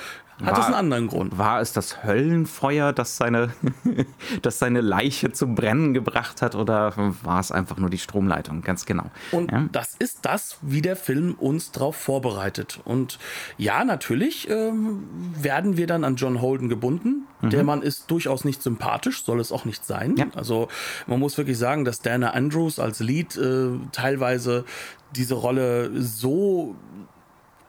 [0.43, 1.38] hat es einen anderen Grund?
[1.38, 3.54] War es das Höllenfeuer, das seine,
[4.41, 6.93] das seine Leiche zum Brennen gebracht hat, oder
[7.24, 8.62] war es einfach nur die Stromleitung?
[8.62, 9.06] Ganz genau.
[9.32, 9.67] Und ja?
[9.72, 12.80] das ist das, wie der Film uns darauf vorbereitet.
[12.84, 13.19] Und
[13.58, 15.08] ja, natürlich ähm,
[15.39, 17.28] werden wir dann an John Holden gebunden.
[17.41, 20.12] Der Mann ist durchaus nicht sympathisch, soll es auch nicht sein.
[20.12, 20.17] Mhm.
[20.17, 20.26] Ja.
[20.36, 20.69] Also
[21.08, 24.63] man muss wirklich sagen, dass Dana Andrews als Lead äh, teilweise
[25.15, 26.76] diese Rolle so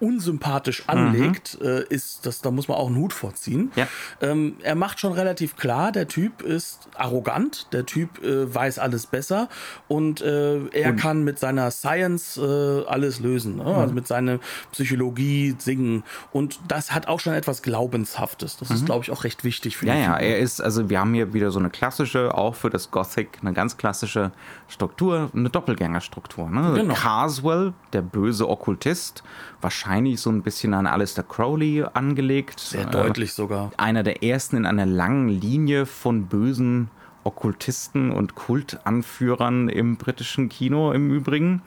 [0.05, 3.63] unsympathisch anlegt, äh, ist, das, da muss man auch einen Hut vorziehen.
[3.63, 3.71] Mhm.
[3.75, 3.89] Ja.
[4.21, 9.07] Ähm, er macht schon relativ klar, der Typ ist arrogant, der Typ äh, weiß alles
[9.07, 9.49] besser
[9.89, 13.65] und äh, er kann mit seiner Science äh, alles lösen, ne?
[13.65, 14.39] also mit seiner
[14.73, 18.59] Psychologie singen und das hat auch schon etwas Glaubenshaftes.
[18.59, 21.15] Das ist, glaube ich, auch recht wichtig für Ja, ja, er ist, also wir haben
[21.15, 24.33] hier wieder so eine klassische, auch für das Gothic, eine ganz klassische
[24.69, 26.51] Struktur, eine Doppelgängerstruktur.
[26.51, 26.75] Ne?
[26.75, 26.95] Genau.
[26.95, 29.23] Carswell, der böse Okkultist,
[29.61, 32.61] wahrscheinlich so ein bisschen an Alistair Crowley angelegt.
[32.61, 33.71] Sehr Äh, deutlich sogar.
[33.77, 36.91] Einer der ersten in einer langen Linie von bösen
[37.25, 41.63] Okkultisten und Kultanführern im britischen Kino im Übrigen,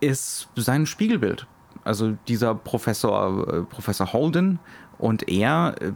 [0.00, 1.46] ist sein Spiegelbild.
[1.84, 4.58] Also dieser Professor, äh, Professor Holden
[4.98, 5.92] und er, äh,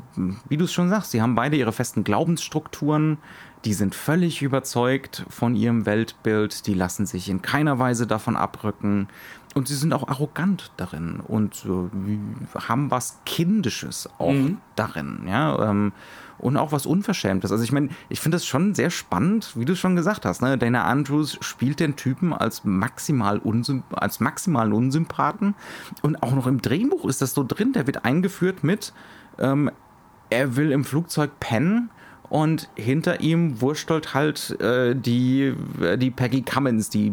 [0.49, 3.19] wie du es schon sagst, sie haben beide ihre festen Glaubensstrukturen,
[3.65, 9.09] die sind völlig überzeugt von ihrem Weltbild, die lassen sich in keiner Weise davon abrücken
[9.55, 14.35] und sie sind auch arrogant darin und äh, haben was Kindisches auch
[14.77, 15.71] darin, ja.
[15.71, 15.93] Ähm,
[16.39, 17.53] und auch was Unverschämtes.
[17.53, 20.41] Also ich meine, ich finde das schon sehr spannend, wie du schon gesagt hast.
[20.41, 20.57] Ne?
[20.57, 23.43] Dana Andrews spielt den Typen als maximal
[23.91, 25.55] als maximalen Unsympathen
[26.01, 27.75] und auch noch im Drehbuch ist das so drin.
[27.75, 28.95] Der wird eingeführt mit,
[29.39, 29.71] ähm,
[30.31, 31.91] er will im Flugzeug pennen
[32.31, 37.13] und hinter ihm wurstelt halt äh, die, äh, die Peggy Cummins, die,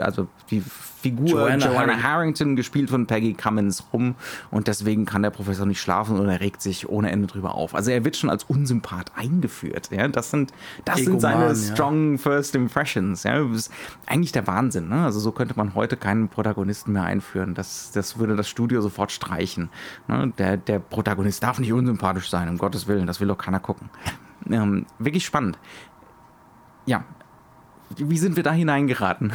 [0.00, 2.56] also die Figur Joanna Joanna, Harrington.
[2.56, 4.14] Gespielt von Peggy Cummins, rum
[4.50, 7.74] und deswegen kann der Professor nicht schlafen und er regt sich ohne Ende drüber auf.
[7.74, 9.90] Also er wird schon als Unsympath eingeführt.
[9.92, 10.08] Ja?
[10.08, 10.52] Das sind,
[10.86, 11.54] das sind seine ja.
[11.54, 13.24] strong first impressions.
[13.24, 13.38] Ja?
[13.38, 13.72] Das ist
[14.06, 14.88] eigentlich der Wahnsinn.
[14.88, 15.04] Ne?
[15.04, 17.52] Also so könnte man heute keinen Protagonisten mehr einführen.
[17.52, 19.68] Das, das würde das Studio sofort streichen.
[20.08, 20.32] Ne?
[20.38, 23.06] Der, der Protagonist darf nicht unsympathisch sein, um Gottes Willen.
[23.06, 23.90] Das will doch keiner gucken.
[24.50, 25.58] Ähm, wirklich spannend.
[26.86, 27.04] Ja.
[27.98, 29.32] Wie sind wir da hineingeraten?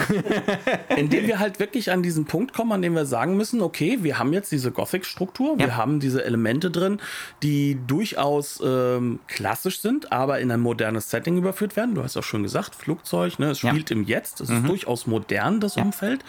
[0.97, 4.19] Indem wir halt wirklich an diesen Punkt kommen, an dem wir sagen müssen, okay, wir
[4.19, 5.77] haben jetzt diese Gothic-Struktur, wir Ja.
[5.77, 6.99] haben diese Elemente drin,
[7.43, 11.95] die durchaus ähm, klassisch sind, aber in ein modernes Setting überführt werden.
[11.95, 13.69] Du hast auch schon gesagt, Flugzeug, ne, es Ja.
[13.69, 16.25] spielt im Jetzt, es ist durchaus modern, das Umfeld.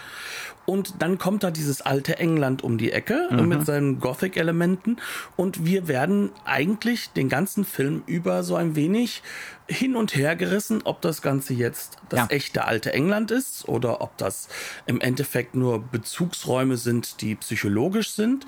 [0.65, 4.97] Und dann kommt da dieses alte England um die Ecke äh, mit seinen Gothic-Elementen
[5.35, 9.23] und wir werden eigentlich den ganzen Film über so ein wenig
[9.69, 12.27] hin und her gerissen, ob das Ganze jetzt das Ja.
[12.29, 14.49] echte alte England ist oder ob das
[14.85, 18.45] im Endeffekt nur Bezugsräume sind, die psychologisch sind.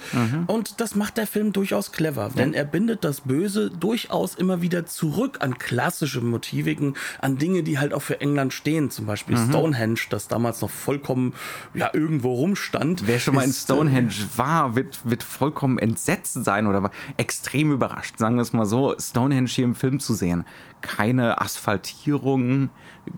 [0.48, 4.86] Und das macht der Film durchaus clever, denn er bindet das Böse durchaus immer wieder
[4.86, 8.90] zurück an klassische Motiviken, an Dinge, die halt auch für England stehen.
[8.92, 11.34] Zum Beispiel Stonehenge, das damals noch vollkommen
[11.74, 13.08] ja, irgendwo rumstand.
[13.08, 17.72] Wer schon mal in äh, Stonehenge war, wird, wird vollkommen entsetzt sein oder war extrem
[17.72, 20.46] überrascht, sagen wir es mal so, Stonehenge hier im Film zu sehen.
[20.82, 22.70] Keine Asphaltierung,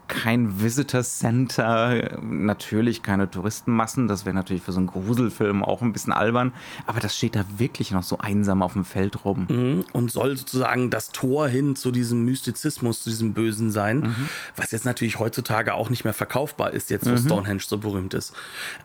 [0.08, 5.93] kein Visitor Center, natürlich keine Touristenmassen, das wäre natürlich für so einen Gruselfilm auch ein
[5.93, 6.54] bisschen albern,
[6.86, 9.45] aber das steht da wirklich noch so einsam auf dem Feld rum.
[9.50, 9.86] Mhm.
[9.93, 14.30] und soll sozusagen das Tor hin zu diesem Mystizismus, zu diesem Bösen sein, Mhm.
[14.56, 17.17] was jetzt natürlich heutzutage auch nicht mehr verkaufbar ist, jetzt wo Mhm.
[17.17, 18.34] Stonehenge so berühmt ist.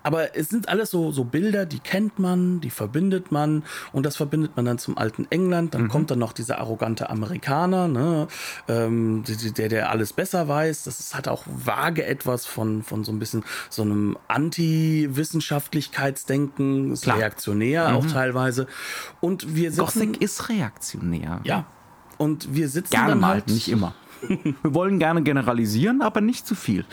[0.03, 3.63] Aber es sind alles so, so Bilder, die kennt man, die verbindet man
[3.93, 5.67] und das verbindet man dann zum alten England.
[5.75, 5.79] Mhm.
[5.79, 8.29] Dann kommt dann noch dieser arrogante Amerikaner, ne,
[8.69, 9.25] ähm,
[9.57, 10.85] der, der alles besser weiß.
[10.93, 17.05] Das ist, hat auch vage etwas von, von so ein bisschen so einem Anti-Wissenschaftlichkeitsdenken, ist
[17.05, 17.19] Klar.
[17.19, 18.67] reaktionär auch teilweise.
[19.21, 21.41] Und wir sitzen, Gothic ist reaktionär.
[21.45, 21.67] ja.
[22.19, 23.95] Und wir sitzen Gerne dann mal, halt nicht immer.
[24.29, 26.85] Wir wollen gerne generalisieren, aber nicht zu viel.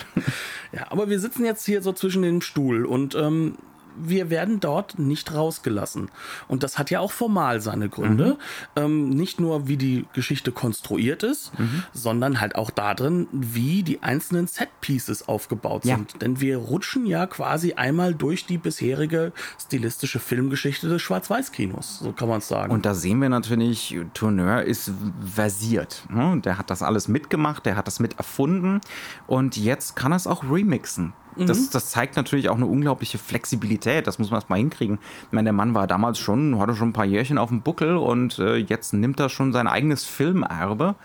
[0.71, 3.55] Ja, aber wir sitzen jetzt hier so zwischen dem Stuhl und ähm,
[4.01, 6.09] wir werden dort nicht rausgelassen.
[6.47, 8.37] Und das hat ja auch formal seine Gründe.
[8.75, 11.51] Ähm, nicht nur, wie die Geschichte konstruiert ist,
[11.93, 15.95] sondern halt auch darin, wie die einzelnen Set-Pieces aufgebaut Ja.
[15.97, 16.21] sind.
[16.21, 19.31] Denn wir rutschen ja quasi einmal durch die bisherige
[19.61, 21.99] stilistische Filmgeschichte des Schwarz-Weiß-Kinos.
[21.99, 22.71] So kann man es sagen.
[22.71, 24.91] Und da sehen wir natürlich, Tourneur ist
[25.33, 26.03] versiert.
[26.09, 26.39] ne?
[26.43, 28.81] Der hat das alles mitgemacht, der hat das mit erfunden
[29.27, 31.13] und jetzt kann er es auch remixen.
[31.35, 34.07] Das, das zeigt natürlich auch eine unglaubliche Flexibilität.
[34.07, 34.99] Das muss man erst mal hinkriegen.
[35.27, 37.97] Ich meine, der Mann war damals schon, hatte schon ein paar Jährchen auf dem Buckel
[37.97, 40.95] und äh, jetzt nimmt er schon sein eigenes Filmerbe.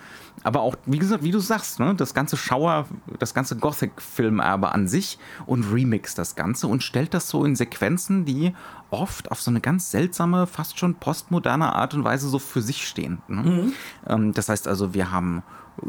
[0.43, 2.87] Aber auch, wie gesagt, wie du sagst, ne, das ganze Schauer,
[3.19, 8.25] das ganze Gothic-Filmerbe an sich und remixt das Ganze und stellt das so in Sequenzen,
[8.25, 8.53] die
[8.91, 12.87] oft auf so eine ganz seltsame, fast schon postmoderne Art und Weise so für sich
[12.87, 13.19] stehen.
[13.29, 13.73] Ne?
[14.07, 15.43] Ähm, das heißt also, wir haben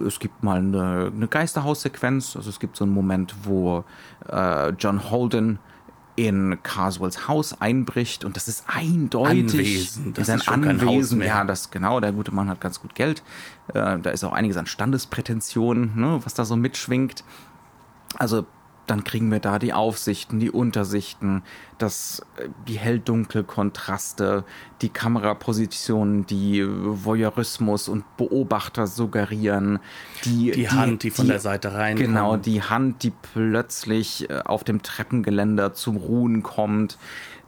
[0.05, 3.83] es gibt mal eine, eine Geisterhaussequenz, also es gibt so einen Moment, wo
[4.29, 5.59] äh, John Holden
[6.15, 11.21] in Carswells Haus einbricht und das ist eindeutig Anwesen, das sein ist Haus Anwesen.
[11.21, 11.99] Ja, das genau.
[11.99, 13.21] Der gute Mann hat ganz gut Geld.
[13.73, 17.23] Äh, da ist auch einiges an Standesprätensionen, ne, was da so mitschwingt.
[18.17, 18.45] Also
[18.87, 21.43] dann kriegen wir da die Aufsichten, die Untersichten,
[21.77, 24.43] das, äh, die Hell-Dunkel-Kontraste,
[24.81, 29.79] die Kamerapositionen, die Voyeurismus und Beobachter suggerieren,
[30.23, 32.07] die, Die Hand, die von der Seite reinkommt.
[32.07, 36.97] Genau, die Hand, die plötzlich äh, auf dem Treppengeländer zum Ruhen kommt.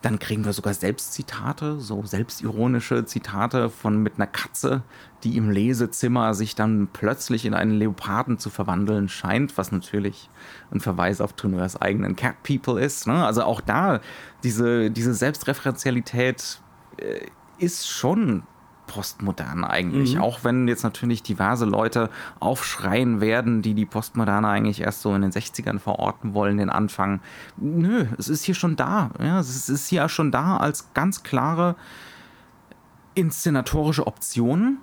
[0.02, 4.84] Dann kriegen wir sogar Selbstzitate, so selbstironische Zitate von mit einer Katze,
[5.24, 10.30] die im Lesezimmer sich dann plötzlich in einen Leoparden zu verwandeln scheint, was natürlich
[10.72, 13.08] ein Verweis auf Tourneurs eigenen Cat People ist.
[13.08, 13.26] Ne?
[13.26, 14.00] Also auch da,
[14.44, 16.62] diese, diese Selbstreferenzialität
[16.98, 18.44] äh, ist schon
[18.88, 20.18] postmodern eigentlich.
[20.20, 25.22] Auch wenn jetzt natürlich diverse Leute aufschreien werden, die die Postmoderne eigentlich erst so in
[25.22, 27.20] den 60ern verorten wollen, den Anfang.
[27.58, 29.12] Nö, es ist hier schon da.
[29.20, 31.76] Ja, es ist hier schon da als ganz klare
[33.14, 34.78] inszenatorische Option,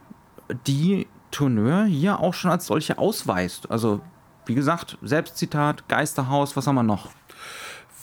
[0.66, 3.70] die Tourneur hier auch schon als solche ausweist.
[3.70, 4.00] Also,
[4.46, 7.10] wie gesagt, Selbstzitat, Geisterhaus, was haben wir noch?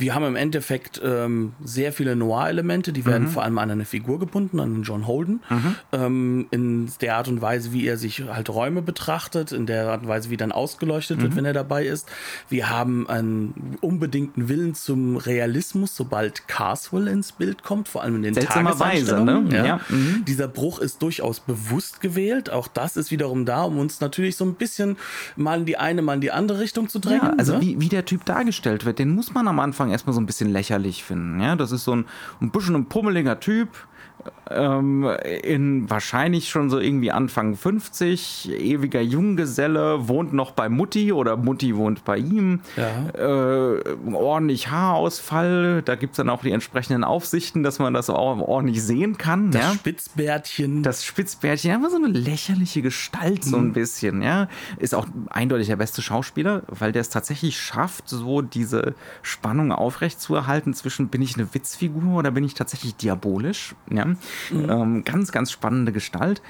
[0.01, 3.31] Wir haben im Endeffekt ähm, sehr viele Noir-Elemente, die werden Mhm.
[3.31, 5.41] vor allem an eine Figur gebunden, an den John Holden.
[5.93, 10.01] Ähm, in der Art und Weise, wie er sich halt Räume betrachtet, in der Art
[10.03, 11.21] und Weise, wie dann ausgeleuchtet Mhm.
[11.23, 12.09] wird, wenn er dabei ist.
[12.49, 18.23] Wir haben einen unbedingten Willen zum Realismus, sobald Carswell ins Bild kommt, vor allem in
[18.23, 19.47] den Tageseinstellungen.
[19.49, 19.55] ne?
[19.57, 19.65] Ja.
[19.65, 20.25] Ja, mhm.
[20.25, 22.49] Dieser Bruch ist durchaus bewusst gewählt.
[22.49, 24.97] Auch das ist wiederum da, um uns natürlich so ein bisschen
[25.35, 27.21] mal in die eine, mal in die andere Richtung zu drängen.
[27.23, 27.61] Ja, also ne?
[27.61, 30.51] wie, wie der Typ dargestellt wird, den muss man am Anfang erstmal so ein bisschen
[30.51, 31.39] lächerlich finden.
[31.41, 32.05] Ja, das ist so ein,
[32.41, 33.69] ein bisschen ein pummeliger Typ,
[34.49, 35.09] ähm,
[35.43, 41.75] in wahrscheinlich schon so irgendwie Anfang 50, ewiger Junggeselle, wohnt noch bei Mutti oder Mutti
[41.75, 42.61] wohnt bei ihm.
[42.75, 43.09] Ja.
[43.17, 48.39] Äh, ordentlich Haarausfall, da gibt es dann auch die entsprechenden Aufsichten, dass man das auch
[48.39, 49.51] ordentlich sehen kann.
[49.51, 49.73] Das ja?
[49.73, 50.83] Spitzbärtchen.
[50.83, 54.47] Das Spitzbärtchen, einfach so eine lächerliche Gestalt, so ein bisschen, ja.
[54.77, 60.73] Ist auch eindeutig der beste Schauspieler, weil der es tatsächlich schafft, so diese Spannung aufrechtzuerhalten
[60.73, 64.05] zwischen, bin ich eine Witzfigur oder bin ich tatsächlich diabolisch, ja.
[64.51, 66.41] Ähm, ganz, ganz spannende Gestalt.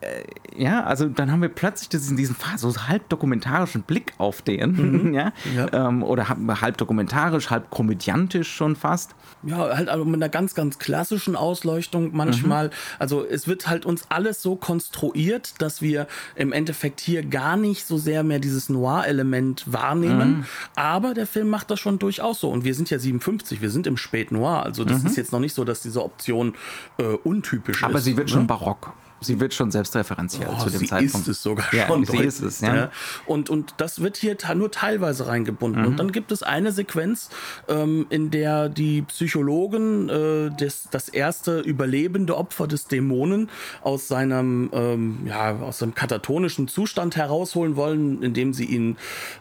[0.00, 0.24] Äh,
[0.56, 5.14] ja, also dann haben wir plötzlich diesen, diesen so halb dokumentarischen Blick auf den, mhm.
[5.14, 5.72] ja, ja.
[5.72, 9.14] Ähm, oder halb dokumentarisch, halb komödiantisch schon fast.
[9.42, 12.68] Ja, halt also mit einer ganz, ganz klassischen Ausleuchtung manchmal.
[12.68, 12.72] Mhm.
[12.98, 17.86] Also es wird halt uns alles so konstruiert, dass wir im Endeffekt hier gar nicht
[17.86, 20.38] so sehr mehr dieses Noir-Element wahrnehmen.
[20.38, 20.44] Mhm.
[20.76, 22.50] Aber der Film macht das schon durchaus so.
[22.50, 24.62] Und wir sind ja 57, wir sind im Spät-Noir.
[24.62, 25.08] Also das mhm.
[25.08, 26.54] ist jetzt noch nicht so, dass diese Option
[26.98, 27.96] äh, untypisch Aber ist.
[27.96, 28.32] Aber sie wird ne?
[28.32, 31.28] schon barock sie wird schon selbstreferenziell oh, zu dem sie Zeitpunkt.
[31.28, 32.04] Ist es sogar ja, schon.
[32.04, 32.74] Sie ist es, ja.
[32.74, 32.90] ja.
[33.26, 35.82] Und, und das wird hier nur teilweise reingebunden.
[35.82, 35.88] Mhm.
[35.88, 37.30] Und dann gibt es eine Sequenz,
[37.68, 43.50] ähm, in der die Psychologen äh, des, das erste überlebende Opfer des Dämonen
[43.82, 48.96] aus seinem, ähm, ja, aus seinem katatonischen Zustand herausholen wollen, indem sie ihn,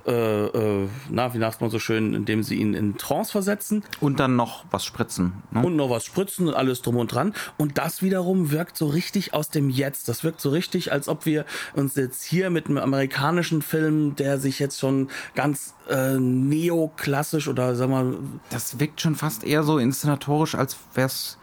[0.05, 3.83] äh, äh, na, wie sagt man so schön, indem sie ihn in Trance versetzen.
[3.99, 5.33] Und dann noch was spritzen.
[5.51, 5.65] Ne?
[5.65, 7.33] Und noch was spritzen und alles drum und dran.
[7.57, 10.07] Und das wiederum wirkt so richtig aus dem Jetzt.
[10.07, 14.39] Das wirkt so richtig, als ob wir uns jetzt hier mit einem amerikanischen Film, der
[14.39, 18.15] sich jetzt schon ganz äh, neoklassisch oder sag mal.
[18.49, 21.38] Das wirkt schon fast eher so inszenatorisch, als wäre es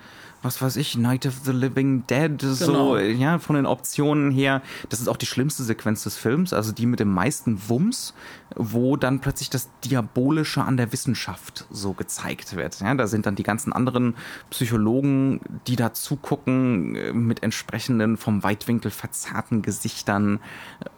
[0.46, 2.54] was weiß ich, Night of the Living Dead, genau.
[2.56, 4.62] so, ja, von den Optionen her.
[4.88, 8.14] Das ist auch die schlimmste Sequenz des Films, also die mit dem meisten Wumms,
[8.54, 12.80] wo dann plötzlich das Diabolische an der Wissenschaft so gezeigt wird.
[12.80, 14.14] Ja, da sind dann die ganzen anderen
[14.50, 20.40] Psychologen, die da zugucken, äh, mit entsprechenden vom Weitwinkel verzerrten Gesichtern.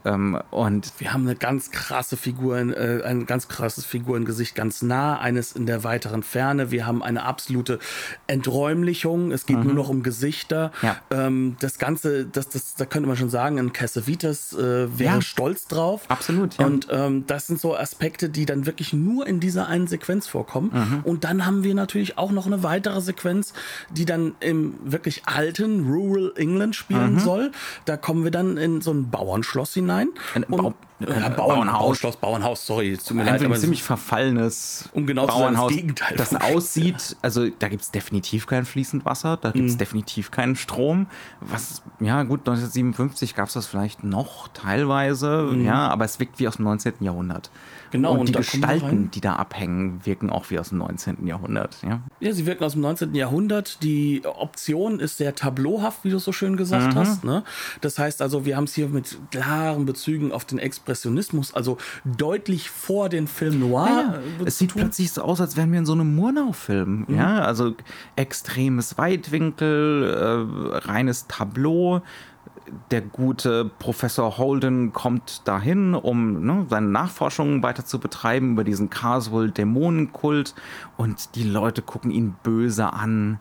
[0.04, 5.18] Ähm, und wir haben eine ganz krasse Figur, äh, ein ganz krasses Figurengesicht ganz nah,
[5.18, 6.70] eines in der weiteren Ferne.
[6.70, 7.78] Wir haben eine absolute
[8.26, 9.66] Enträumlichung es geht mhm.
[9.66, 10.72] nur noch um Gesichter.
[10.82, 10.96] Ja.
[11.10, 15.20] Ähm, das Ganze, das, das, da könnte man schon sagen, ein Cassavetes äh, wäre ja.
[15.22, 16.02] stolz drauf.
[16.08, 16.58] Absolut.
[16.58, 16.66] Ja.
[16.66, 20.70] Und ähm, das sind so Aspekte, die dann wirklich nur in dieser einen Sequenz vorkommen.
[20.72, 21.00] Mhm.
[21.04, 23.52] Und dann haben wir natürlich auch noch eine weitere Sequenz,
[23.90, 27.20] die dann im wirklich alten Rural England spielen mhm.
[27.20, 27.52] soll.
[27.84, 30.08] Da kommen wir dann in so ein Bauernschloss hinein.
[30.34, 31.98] Ein und ja, Bauernhaus.
[31.98, 33.42] Schloss Bauernhaus, sorry, tut mir leid.
[33.42, 38.46] Ein ziemlich verfallenes um genau Bauernhaus, das Gegenteil das aussieht, also da gibt es definitiv
[38.46, 39.78] kein fließend Wasser, da gibt es mhm.
[39.78, 41.06] definitiv keinen Strom.
[41.40, 45.64] Was, ja gut, 1957 gab es das vielleicht noch teilweise, mhm.
[45.64, 46.94] ja, aber es wirkt wie aus dem 19.
[47.00, 47.50] Jahrhundert.
[47.90, 51.26] Genau, und, und die Gestalten, die da abhängen, wirken auch wie aus dem 19.
[51.26, 51.76] Jahrhundert.
[51.82, 53.14] Ja, ja sie wirken aus dem 19.
[53.14, 53.82] Jahrhundert.
[53.82, 56.98] Die Option ist sehr tableauhaft, wie du so schön gesagt mhm.
[56.98, 57.24] hast.
[57.24, 57.44] Ne?
[57.80, 62.70] Das heißt also, wir haben es hier mit klaren Bezügen auf den Expressionismus, also deutlich
[62.70, 63.86] vor den Film Noir.
[63.88, 67.06] Ja, es sieht plötzlich so aus, als wären wir in so einem Murnau-Film.
[67.08, 67.14] Mhm.
[67.16, 67.74] Ja, also
[68.16, 72.02] extremes Weitwinkel, äh, reines Tableau
[72.90, 78.90] der gute Professor Holden kommt dahin, um ne, seine Nachforschungen weiter zu betreiben über diesen
[78.90, 80.54] Carswell-Dämonenkult
[80.96, 83.38] und die Leute gucken ihn böse an.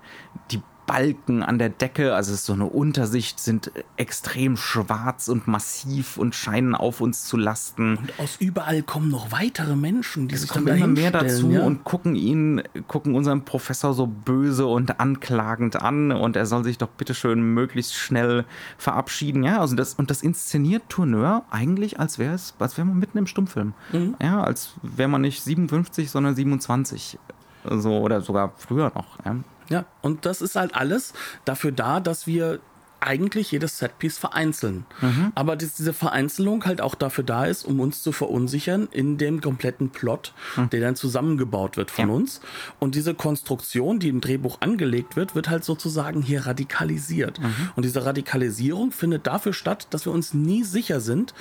[0.52, 5.46] Die Balken an der Decke, also es ist so eine Untersicht, sind extrem schwarz und
[5.46, 7.98] massiv und scheinen auf uns zu lasten.
[7.98, 11.62] Und aus überall kommen noch weitere Menschen, die es sich kommen immer mehr dazu ja?
[11.62, 16.78] und gucken ihn, gucken unseren Professor so böse und anklagend an und er soll sich
[16.78, 18.46] doch bitteschön möglichst schnell
[18.78, 19.44] verabschieden.
[19.44, 23.18] Ja, also das, und das inszeniert Tourneur eigentlich, als wäre es, als wäre man mitten
[23.18, 23.74] im Stummfilm.
[23.92, 24.16] Mhm.
[24.22, 27.20] Ja, als wäre man nicht 57, sondern 27.
[27.70, 29.18] So, oder sogar früher noch.
[29.26, 29.36] Ja.
[29.70, 31.14] Ja, und das ist halt alles
[31.46, 32.60] dafür da, dass wir
[33.00, 34.86] eigentlich jedes Setpiece vereinzeln.
[35.02, 35.32] Mhm.
[35.36, 39.42] Aber dass diese Vereinzelung halt auch dafür da ist, um uns zu verunsichern in dem
[39.42, 40.70] kompletten Plot, mhm.
[40.72, 42.16] der dann zusammengebaut wird von ja.
[42.16, 42.42] uns.
[42.80, 47.40] Und diese Konstruktion, die im Drehbuch angelegt wird, wird halt sozusagen hier radikalisiert.
[47.40, 47.70] Mhm.
[47.76, 51.34] Und diese Radikalisierung findet dafür statt, dass wir uns nie sicher sind,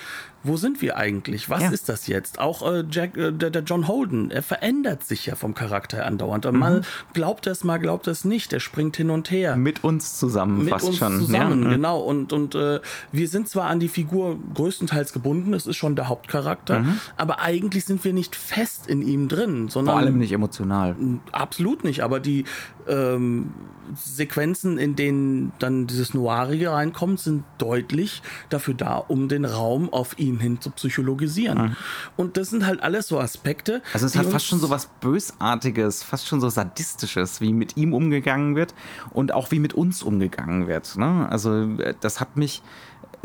[0.47, 1.51] wo sind wir eigentlich?
[1.51, 1.71] Was ja.
[1.71, 2.39] ist das jetzt?
[2.39, 6.45] Auch äh, Jack, äh, der, der, John Holden, er verändert sich ja vom Charakter andauernd.
[6.51, 6.59] Mhm.
[6.59, 6.81] Mal
[7.13, 8.53] glaubt er es, mal glaubt er es nicht.
[8.53, 9.57] Er springt hin und her.
[9.57, 11.19] Mit uns zusammen, Mit fast uns schon.
[11.19, 11.71] zusammen, ja.
[11.71, 12.01] genau.
[12.01, 12.81] Und, und äh,
[13.13, 17.01] wir sind zwar an die Figur größtenteils gebunden, es ist schon der Hauptcharakter, mhm.
[17.17, 19.95] aber eigentlich sind wir nicht fest in ihm drin, sondern.
[19.95, 20.97] Vor allem nicht emotional.
[21.33, 22.45] Absolut nicht, aber die
[22.89, 23.53] ähm,
[23.95, 30.19] Sequenzen, in denen dann dieses Noirige reinkommt, sind deutlich dafür da, um den Raum auf
[30.19, 31.59] ihn hin zu psychologisieren.
[31.59, 31.77] Mhm.
[32.16, 33.83] Und das sind halt alles so Aspekte.
[33.92, 37.94] Also es hat fast schon so was Bösartiges, fast schon so Sadistisches, wie mit ihm
[37.94, 38.75] umgegangen wird
[39.11, 40.96] und auch wie mit uns umgegangen wird.
[40.96, 41.29] Ne?
[41.31, 42.62] Also äh, das hat mich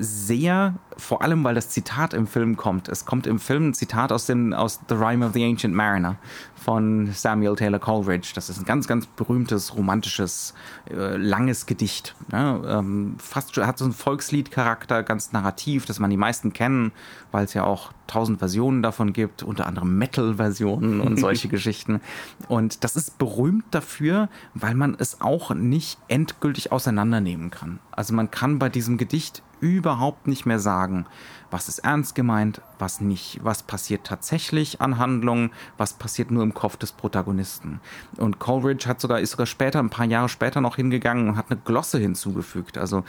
[0.02, 2.90] sehr, vor allem weil das Zitat im Film kommt.
[2.90, 6.18] Es kommt im Film ein Zitat aus, dem, aus The Rime of the Ancient Mariner
[6.56, 8.32] von Samuel Taylor Coleridge.
[8.36, 10.54] Das ist ein ganz, ganz berühmtes, romantisches,
[10.90, 12.16] äh, langes Gedicht.
[12.32, 12.62] Ne?
[12.68, 16.92] Ähm, fast hat so einen Volksliedcharakter, ganz narrativ, das man die meisten kennen,
[17.32, 22.02] weil es ja auch tausend Versionen davon gibt, unter anderem Metal-Versionen und solche Geschichten.
[22.48, 27.80] Und das ist berühmt dafür, weil man es auch nicht endgültig auseinandernehmen kann.
[27.92, 31.06] Also man kann bei diesem Gedicht überhaupt nicht mehr sagen,
[31.50, 36.54] was ist ernst gemeint, was nicht, was passiert tatsächlich an Handlungen, was passiert nur im
[36.54, 37.80] Kopf des Protagonisten.
[38.18, 41.50] Und Coleridge hat sogar, ist sogar später, ein paar Jahre später noch hingegangen und hat
[41.50, 42.78] eine Glosse hinzugefügt.
[42.78, 43.04] Also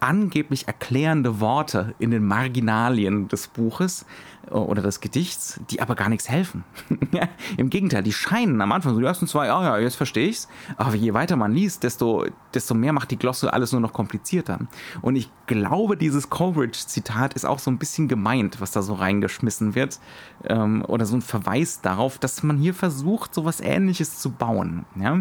[0.00, 4.04] angeblich erklärende Worte in den Marginalien des Buches
[4.52, 6.64] oder des Gedichts, die aber gar nichts helfen.
[7.56, 10.48] Im Gegenteil, die scheinen am Anfang so die ersten zwei, ja, ja, jetzt verstehe ich's.
[10.76, 14.60] Aber je weiter man liest, desto, desto mehr macht die Glosse alles nur noch komplizierter.
[15.00, 19.74] Und ich glaube, dieses Coleridge-Zitat ist auch so ein bisschen gemeint, was da so reingeschmissen
[19.74, 20.00] wird.
[20.44, 24.84] Ähm, oder so ein Verweis darauf, dass man hier versucht, so was ähnliches zu bauen.
[24.96, 25.20] Ja?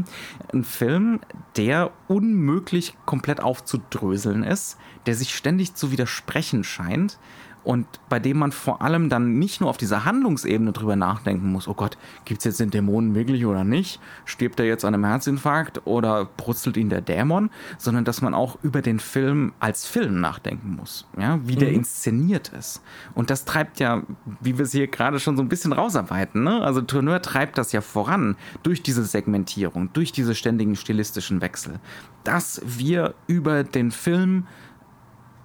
[0.54, 1.20] Ein Film,
[1.56, 7.18] der unmöglich komplett aufzudröseln ist, der sich ständig zu widersprechen scheint
[7.64, 11.68] und bei dem man vor allem dann nicht nur auf dieser Handlungsebene drüber nachdenken muss,
[11.68, 14.00] oh Gott, gibt es jetzt den Dämonen wirklich oder nicht?
[14.26, 17.52] Stirbt er jetzt an einem Herzinfarkt oder brutzelt ihn der Dämon?
[17.78, 21.76] Sondern dass man auch über den Film als Film nachdenken muss, ja, wie der mhm.
[21.76, 22.82] inszeniert ist.
[23.14, 24.04] Und das treibt ja,
[24.40, 26.62] wie wir es hier gerade schon so ein bisschen rausarbeiten, ne?
[26.62, 31.80] also Tourneur treibt das ja voran durch diese Segmentierung, durch diese ständigen stilistischen Wechsel,
[32.24, 34.48] dass wir über den Film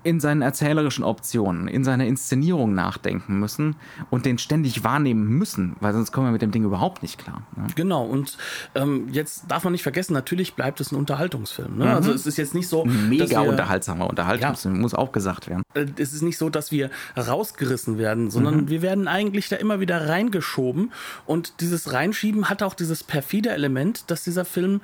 [0.06, 3.74] in seinen erzählerischen Optionen, in seiner Inszenierung nachdenken müssen
[4.08, 7.42] und den ständig wahrnehmen müssen, weil sonst kommen wir mit dem Ding überhaupt nicht klar.
[7.56, 7.66] Ne?
[7.74, 8.38] Genau, und
[8.76, 11.76] ähm, jetzt darf man nicht vergessen, natürlich bleibt es ein Unterhaltungsfilm.
[11.76, 11.86] Ne?
[11.86, 11.90] Mhm.
[11.90, 12.84] Also es ist jetzt nicht so.
[12.84, 15.64] Mega wir, unterhaltsamer Unterhaltungsfilm, ja, muss auch gesagt werden.
[15.74, 18.68] Äh, es ist nicht so, dass wir rausgerissen werden, sondern mhm.
[18.68, 20.92] wir werden eigentlich da immer wieder reingeschoben.
[21.26, 24.82] Und dieses Reinschieben hat auch dieses perfide Element, dass dieser Film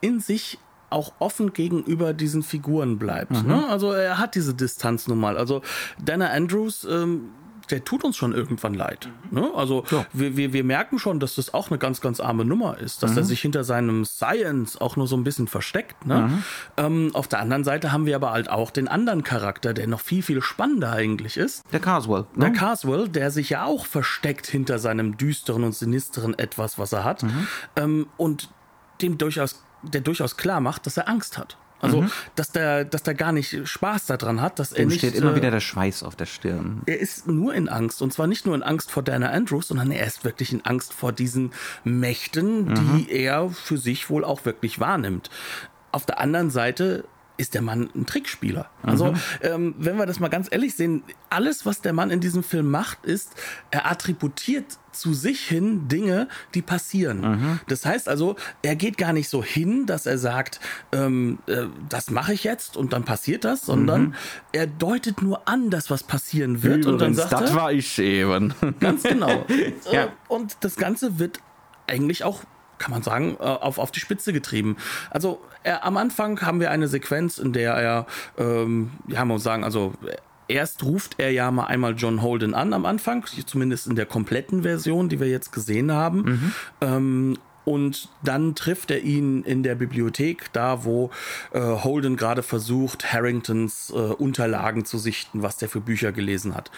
[0.00, 0.58] in sich
[0.94, 3.32] auch offen gegenüber diesen Figuren bleibt.
[3.42, 3.48] Mhm.
[3.48, 3.68] Ne?
[3.68, 5.36] Also er hat diese Distanz nun mal.
[5.36, 5.62] Also
[6.02, 7.30] Dana Andrews, ähm,
[7.70, 9.08] der tut uns schon irgendwann leid.
[9.30, 9.50] Ne?
[9.54, 10.06] Also ja.
[10.12, 13.12] wir, wir, wir merken schon, dass das auch eine ganz, ganz arme Nummer ist, dass
[13.12, 13.18] mhm.
[13.18, 16.06] er sich hinter seinem Science auch nur so ein bisschen versteckt.
[16.06, 16.28] Ne?
[16.28, 16.42] Mhm.
[16.76, 20.00] Ähm, auf der anderen Seite haben wir aber halt auch den anderen Charakter, der noch
[20.00, 21.62] viel, viel spannender eigentlich ist.
[21.72, 22.26] Der Carswell.
[22.34, 22.46] Ne?
[22.46, 27.04] Der Carswell, der sich ja auch versteckt hinter seinem düsteren und sinisteren etwas, was er
[27.04, 27.22] hat.
[27.22, 27.46] Mhm.
[27.76, 28.50] Ähm, und
[29.00, 31.56] dem durchaus der durchaus klar macht, dass er Angst hat.
[31.80, 32.10] Also, mhm.
[32.34, 34.98] dass der, dass der gar nicht Spaß daran hat, dass Dem er nicht.
[34.98, 36.82] steht immer äh, wieder der Schweiß auf der Stirn.
[36.86, 38.00] Er ist nur in Angst.
[38.00, 40.94] Und zwar nicht nur in Angst vor Dana Andrews, sondern er ist wirklich in Angst
[40.94, 41.52] vor diesen
[41.84, 42.74] Mächten, mhm.
[42.74, 45.28] die er für sich wohl auch wirklich wahrnimmt.
[45.92, 47.04] Auf der anderen Seite
[47.36, 48.70] ist der Mann ein Trickspieler.
[48.82, 49.18] Also, mhm.
[49.42, 52.70] ähm, wenn wir das mal ganz ehrlich sehen, alles, was der Mann in diesem Film
[52.70, 53.32] macht, ist,
[53.70, 57.20] er attributiert zu sich hin Dinge, die passieren.
[57.20, 57.60] Mhm.
[57.66, 60.60] Das heißt also, er geht gar nicht so hin, dass er sagt,
[60.92, 64.14] ähm, äh, das mache ich jetzt und dann passiert das, sondern mhm.
[64.52, 67.72] er deutet nur an, dass was passieren wird Übrigens, und dann sagt das er, war
[67.72, 68.54] ich eben.
[68.78, 69.44] Ganz genau.
[69.90, 70.12] ja.
[70.28, 71.40] Und das Ganze wird
[71.86, 72.44] eigentlich auch
[72.78, 74.76] kann man sagen, äh, auf, auf die Spitze getrieben.
[75.10, 78.06] Also er, am Anfang haben wir eine Sequenz, in der er,
[78.38, 79.92] ähm, ja, man muss sagen, also
[80.48, 84.62] erst ruft er ja mal einmal John Holden an am Anfang, zumindest in der kompletten
[84.62, 86.22] Version, die wir jetzt gesehen haben.
[86.22, 86.52] Mhm.
[86.80, 91.10] Ähm, und dann trifft er ihn in der Bibliothek, da wo
[91.52, 96.70] äh, Holden gerade versucht, Harringtons äh, Unterlagen zu sichten, was der für Bücher gelesen hat.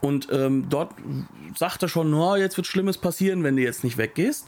[0.00, 0.92] Und ähm, dort
[1.56, 4.46] sagt er schon, no, jetzt wird Schlimmes passieren, wenn du jetzt nicht weggehst.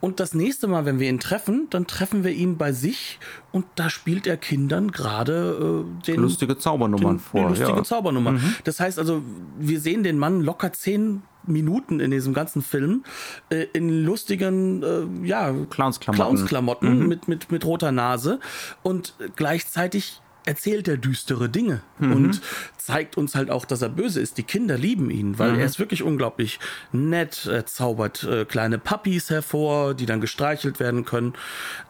[0.00, 3.18] Und das nächste Mal, wenn wir ihn treffen, dann treffen wir ihn bei sich
[3.52, 7.40] und da spielt er Kindern gerade äh, den lustige Zaubernummern den, vor.
[7.42, 7.84] Die lustige ja.
[7.84, 8.32] Zaubernummer.
[8.32, 8.54] Mhm.
[8.64, 9.22] Das heißt also,
[9.58, 13.04] wir sehen den Mann locker zehn Minuten in diesem ganzen Film
[13.50, 17.08] äh, in lustigen äh, ja, Clownsklamotten, Clownsklamotten mhm.
[17.08, 18.40] mit, mit, mit roter Nase
[18.82, 22.12] und gleichzeitig erzählt er düstere Dinge mhm.
[22.12, 22.40] und
[22.78, 24.38] zeigt uns halt auch, dass er böse ist.
[24.38, 25.58] Die Kinder lieben ihn, weil mhm.
[25.58, 26.58] er ist wirklich unglaublich
[26.92, 27.46] nett.
[27.46, 31.34] Er zaubert äh, kleine Puppies hervor, die dann gestreichelt werden können.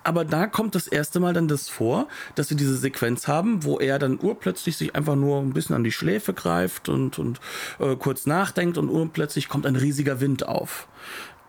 [0.03, 3.79] Aber da kommt das erste Mal dann das vor, dass wir diese Sequenz haben, wo
[3.79, 7.41] er dann urplötzlich sich einfach nur ein bisschen an die Schläfe greift und, und
[7.79, 10.89] äh, kurz nachdenkt und urplötzlich kommt ein riesiger Wind auf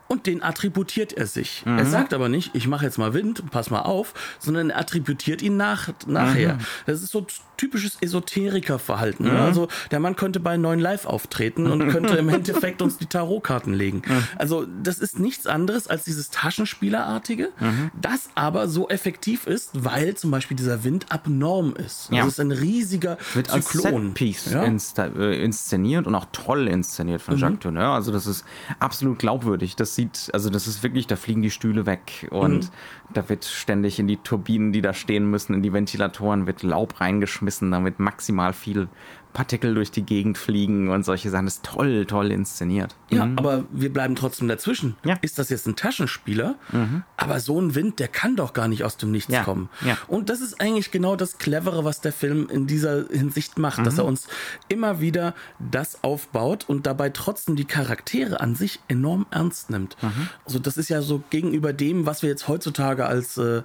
[0.08, 1.64] und den attributiert er sich.
[1.64, 1.78] Mhm.
[1.78, 5.42] Er sagt aber nicht, ich mache jetzt mal Wind, pass mal auf, sondern er attributiert
[5.42, 6.54] ihn nach, nachher.
[6.54, 6.60] Mhm.
[6.86, 7.26] Das ist so
[7.58, 9.26] typisches Esoterikerverhalten.
[9.26, 9.32] Ne?
[9.32, 9.38] Mhm.
[9.38, 13.74] Also der Mann könnte bei neuen Live auftreten und könnte im Endeffekt uns die Tarotkarten
[13.74, 14.02] legen.
[14.06, 14.24] Mhm.
[14.36, 17.90] Also das ist nichts anderes als dieses Taschenspielerartige, mhm.
[18.00, 22.10] das aber so effektiv ist, weil zum Beispiel dieser Wind abnorm ist.
[22.10, 22.18] Ja.
[22.18, 24.14] Also es ist ein riesiger Wird Zyklon.
[24.18, 25.04] Als ja?
[25.04, 27.88] Äh, inszeniert und auch toll inszeniert von Jacques Tourneur.
[27.88, 28.44] Also das ist
[28.78, 29.74] absolut glaubwürdig.
[29.74, 33.12] Das sieht, also das ist wirklich, da fliegen die Stühle weg und mhm.
[33.12, 37.00] da wird ständig in die Turbinen, die da stehen müssen, in die Ventilatoren, wird Laub
[37.00, 38.88] reingeschmissen, damit maximal viel
[39.38, 41.44] Partikel durch die Gegend fliegen und solche Sachen.
[41.46, 42.96] Das ist toll, toll inszeniert.
[43.08, 43.38] Ja, mhm.
[43.38, 44.96] aber wir bleiben trotzdem dazwischen.
[45.04, 45.16] Ja.
[45.22, 46.56] Ist das jetzt ein Taschenspieler?
[46.72, 47.04] Mhm.
[47.16, 49.44] Aber so ein Wind, der kann doch gar nicht aus dem Nichts Ja.
[49.44, 49.68] kommen.
[49.86, 49.96] Ja.
[50.08, 53.98] Und das ist eigentlich genau das Clevere, was der Film in dieser Hinsicht macht, dass
[53.98, 54.08] er Mhm.
[54.08, 54.26] uns
[54.68, 59.96] immer wieder das aufbaut und dabei trotzdem die Charaktere an sich enorm ernst nimmt.
[60.02, 60.28] Mhm.
[60.44, 63.62] Also das ist ja so gegenüber dem, was wir jetzt heutzutage als äh,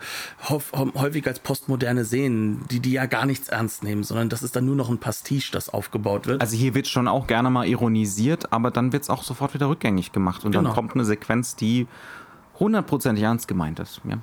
[0.50, 4.56] häuf- häufig als Postmoderne sehen, die die ja gar nichts ernst nehmen, sondern das ist
[4.56, 6.42] dann nur noch ein Pastiche, das aufgebaut wird.
[6.42, 9.70] Also hier wird schon auch gerne mal ironisiert, aber dann wird es auch sofort wieder
[9.70, 10.44] rückgängig gemacht.
[10.46, 10.64] Und Genau.
[10.66, 11.88] dann kommt eine Sequenz, die
[12.60, 14.02] hundertprozentig ernst gemeint ist.
[14.08, 14.18] Ja.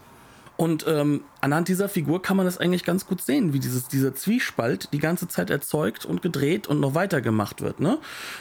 [0.56, 4.14] Und ähm, anhand dieser Figur kann man das eigentlich ganz gut sehen, wie dieses, dieser
[4.14, 7.80] Zwiespalt die ganze Zeit erzeugt und gedreht und noch weiter gemacht wird.
[7.80, 7.96] Ne?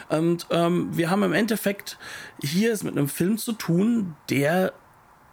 [0.09, 1.97] Und ähm, wir haben im Endeffekt
[2.41, 4.73] hier es mit einem Film zu tun, der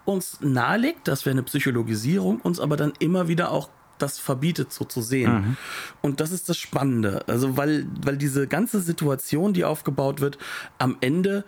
[0.04, 3.68] uns nahelegt, dass wir eine Psychologisierung, uns aber dann immer wieder auch
[3.98, 5.56] das verbietet, so zu sehen.
[6.02, 7.26] Und das ist das Spannende.
[7.28, 10.38] Also, weil, weil diese ganze Situation, die aufgebaut wird,
[10.78, 11.44] am Ende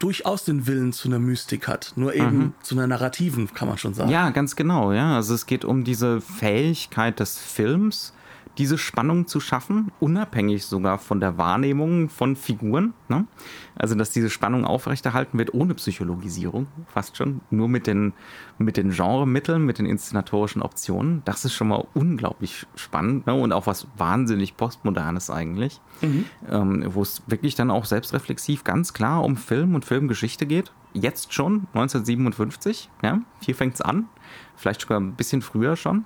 [0.00, 1.92] durchaus den Willen zu einer Mystik hat.
[1.94, 4.10] Nur eben zu einer narrativen, kann man schon sagen.
[4.10, 4.92] ja, ganz genau.
[4.92, 8.14] Ja, also es geht um diese Fähigkeit des Films,
[8.60, 12.92] diese Spannung zu schaffen, unabhängig sogar von der Wahrnehmung von Figuren.
[13.08, 13.26] Ne?
[13.74, 18.12] Also dass diese Spannung aufrechterhalten wird ohne Psychologisierung, fast schon, nur mit den
[18.58, 21.22] mit den Genremitteln, mit den inszenatorischen Optionen.
[21.24, 23.32] Das ist schon mal unglaublich spannend ne?
[23.32, 25.80] und auch was wahnsinnig postmodernes eigentlich,
[26.50, 30.70] ähm, wo es wirklich dann auch selbstreflexiv ganz klar um Film und Filmgeschichte geht.
[30.92, 34.04] Jetzt schon 1957, ja, hier fängt's an,
[34.54, 36.04] vielleicht sogar ein bisschen früher schon.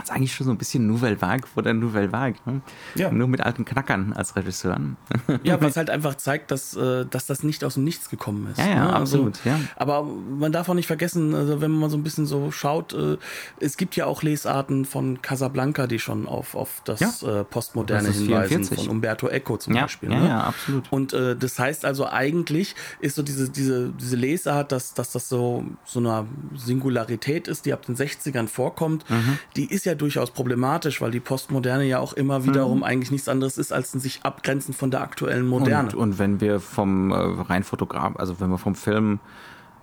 [0.00, 2.36] Das ist eigentlich schon so ein bisschen Nouvelle Vague vor der Nouvelle Vague.
[2.46, 2.60] Ne?
[2.94, 3.10] Ja.
[3.10, 4.96] Nur mit alten Knackern als Regisseuren.
[5.42, 8.58] Ja, was halt einfach zeigt, dass, äh, dass das nicht aus dem Nichts gekommen ist.
[8.58, 8.92] Ja, ja, ne?
[8.94, 9.58] absolut, ja.
[9.76, 13.16] Aber man darf auch nicht vergessen, also wenn man so ein bisschen so schaut, äh,
[13.60, 17.40] es gibt ja auch Lesarten von Casablanca, die schon auf, auf das Ja.
[17.40, 18.78] äh, Postmoderne Das hinweisen, 44.
[18.78, 20.10] von Umberto Eco zum Ja, Beispiel.
[20.12, 20.28] ja, ne?
[20.28, 20.90] ja, absolut.
[20.90, 25.28] Und äh, das heißt also eigentlich ist so diese, diese, diese Lesart, dass, dass das
[25.28, 26.26] so, so eine
[26.56, 29.38] Singularität ist, die ab den 60ern vorkommt, Mhm.
[29.56, 33.58] die ist ja durchaus problematisch, weil die Postmoderne ja auch immer wiederum eigentlich nichts anderes
[33.58, 35.90] ist, als ein sich abgrenzen von der aktuellen Moderne.
[35.90, 39.20] Und, und wenn wir vom äh, rein Fotograf, also wenn wir vom Film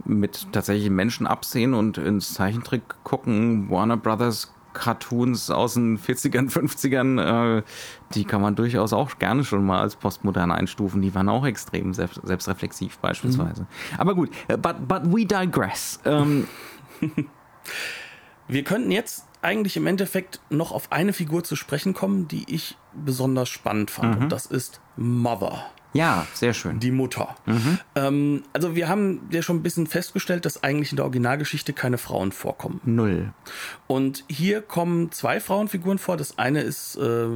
[0.05, 7.59] mit tatsächlichen Menschen absehen und ins Zeichentrick gucken, Warner Brothers Cartoons aus den 40ern, 50ern,
[7.59, 7.63] äh,
[8.13, 11.01] die kann man durchaus auch gerne schon mal als postmodern einstufen.
[11.01, 13.65] Die waren auch extrem selbst, selbstreflexiv beispielsweise.
[13.97, 15.99] Aber gut, äh, but, but we digress.
[16.05, 16.47] Ähm,
[18.49, 22.77] Wir könnten jetzt eigentlich im Endeffekt noch auf eine Figur zu sprechen kommen, die ich
[22.93, 24.15] besonders spannend fand.
[24.15, 24.23] Mhm.
[24.23, 25.71] Und das ist Mother.
[25.97, 26.79] Ja, sehr schön.
[26.79, 27.35] Die Mutter.
[27.45, 27.79] Mhm.
[27.95, 31.97] Ähm, also wir haben ja schon ein bisschen festgestellt, dass eigentlich in der Originalgeschichte keine
[31.97, 32.79] Frauen vorkommen.
[32.85, 33.33] Null.
[33.87, 36.17] Und hier kommen zwei Frauenfiguren vor.
[36.17, 37.27] Das eine ist äh,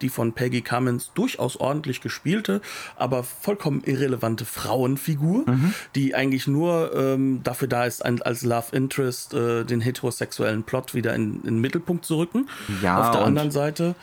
[0.00, 2.60] die von Peggy Cummins durchaus ordentlich gespielte,
[2.96, 5.74] aber vollkommen irrelevante Frauenfigur, Mhm.
[5.94, 11.14] die eigentlich nur ähm, dafür da ist, als Love Interest äh, den heterosexuellen Plot wieder
[11.14, 12.48] in, in den Mittelpunkt zu rücken.
[12.82, 13.94] Ja, Auf der anderen Seite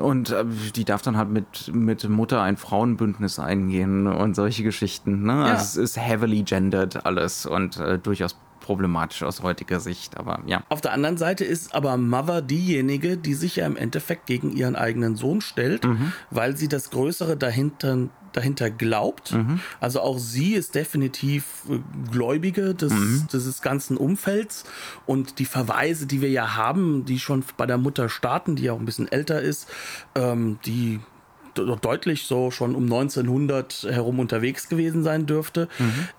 [0.00, 0.44] Und äh,
[0.74, 5.22] die darf dann halt mit, mit Mutter ein Frauenbündnis eingehen und solche Geschichten.
[5.22, 5.32] Ne?
[5.32, 5.44] Ja.
[5.52, 8.36] Also es ist heavily gendered alles und äh, durchaus
[8.70, 10.16] problematisch aus heutiger Sicht.
[10.16, 10.62] Aber ja.
[10.68, 14.76] Auf der anderen Seite ist aber Mother diejenige, die sich ja im Endeffekt gegen ihren
[14.76, 16.12] eigenen Sohn stellt, Mhm.
[16.30, 19.32] weil sie das Größere dahinter, dahinter glaubt.
[19.32, 19.58] Mhm.
[19.80, 21.80] Also auch sie ist definitiv äh,
[22.12, 23.26] Gläubige des, Mhm.
[23.32, 24.62] dieses ganzen Umfelds.
[25.04, 28.72] Und die Verweise, die wir ja haben, die schon bei der Mutter starten, die ja
[28.72, 29.66] auch ein bisschen älter ist,
[30.14, 31.00] ähm, die
[31.80, 35.68] deutlich so schon um 1900 herum unterwegs gewesen sein dürfte.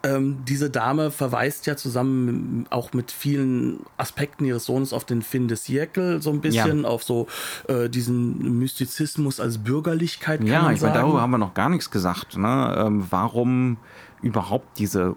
[0.03, 5.47] Ähm, diese Dame verweist ja zusammen auch mit vielen Aspekten ihres Sohnes auf den Fin
[5.47, 7.27] de Siècle so ein bisschen, auf so
[7.67, 10.43] äh, diesen Mystizismus als Bürgerlichkeit.
[10.43, 12.37] Ja, ich meine, darüber haben wir noch gar nichts gesagt.
[12.37, 12.75] Ne?
[12.77, 13.77] Ähm, warum
[14.21, 15.15] überhaupt diese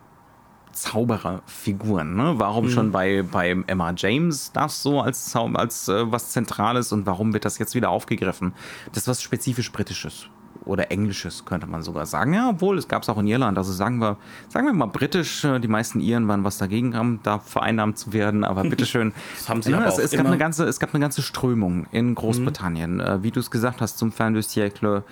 [0.74, 2.14] Zaubererfiguren?
[2.16, 2.34] Ne?
[2.36, 7.06] Warum schon bei, bei Emma James das so als, Zau als äh, was Zentrales und
[7.06, 8.52] warum wird das jetzt wieder aufgegriffen?
[8.92, 10.28] Das ist was spezifisch Britisches
[10.64, 12.34] oder Englisches, könnte man sogar sagen.
[12.34, 13.58] Ja, obwohl, es gab es auch in Irland.
[13.58, 14.16] Also sagen wir,
[14.48, 18.12] sagen wir mal britisch, äh, die meisten Iren waren was dagegen haben, da vereinnahmt zu
[18.12, 19.12] werden, aber bitteschön.
[19.36, 21.22] Das haben sie ja, aber es, auch es, gab eine ganze, es gab eine ganze
[21.22, 25.04] Strömung in Großbritannien, äh, wie du es gesagt hast, zum Fin du siècle,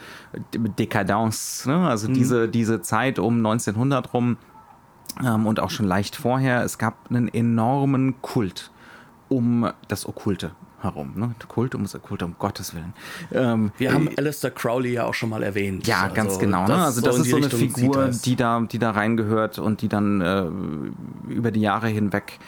[0.53, 1.89] Décadence, ne?
[1.89, 4.37] also diese, diese Zeit um 1900 rum
[5.25, 6.63] ähm, und auch schon leicht vorher.
[6.63, 8.71] Es gab einen enormen Kult
[9.29, 11.13] um das Okkulte herum.
[11.15, 11.35] Ne?
[11.49, 12.93] Kult um das Okkulte, um Gottes Willen.
[13.33, 15.87] Ähm, Wir haben Alistair Crowley ja auch schon mal erwähnt.
[15.87, 16.67] ja, Also ganz genau.
[16.67, 16.75] Ne?
[16.77, 19.89] Also das in ist so eine Richtung Figur, die da, die da reingehört und die
[19.89, 22.39] dann äh, über die Jahre hinweg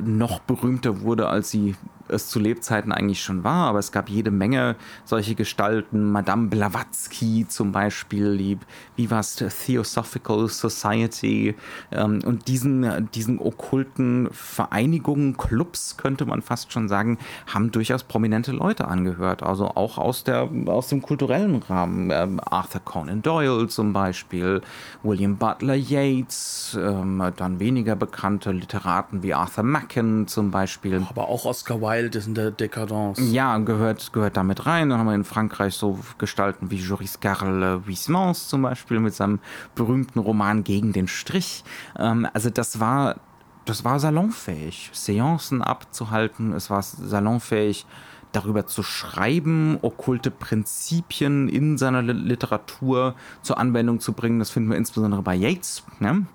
[0.00, 1.74] noch berühmter wurde, als sie
[2.08, 6.12] es zu Lebzeiten eigentlich schon war, aber es gab jede Menge solche Gestalten.
[6.12, 8.58] Madame Blavatsky zum Beispiel, die
[8.96, 11.54] Vivast Theosophical Society
[11.92, 18.52] ähm, und diesen, diesen okkulten Vereinigungen, Clubs könnte man fast schon sagen, haben durchaus prominente
[18.52, 19.42] Leute angehört.
[19.42, 22.10] Also auch aus, der, aus dem kulturellen Rahmen.
[22.12, 24.62] Ähm, Arthur Conan Doyle zum Beispiel,
[25.02, 31.04] William Butler Yeats, ähm, dann weniger bekannte Literaten wie Arthur Macken zum Beispiel.
[31.08, 33.18] Aber auch Oscar Wilde Wild ist in der Dekadence.
[33.32, 34.90] Ja, gehört, gehört damit rein.
[34.90, 39.40] Dann haben wir in Frankreich so Gestalten wie Joris Carle Huysmans zum Beispiel mit seinem
[39.74, 41.64] berühmten Roman Gegen den Strich.
[41.98, 43.16] Ähm, also das war,
[43.64, 46.52] das war salonfähig, Seancen abzuhalten.
[46.52, 47.86] Es war salonfähig,
[48.32, 54.38] darüber zu schreiben, okkulte Prinzipien in seiner Literatur zur Anwendung zu bringen.
[54.38, 55.84] Das finden wir insbesondere bei Yates.
[56.00, 56.26] Ne?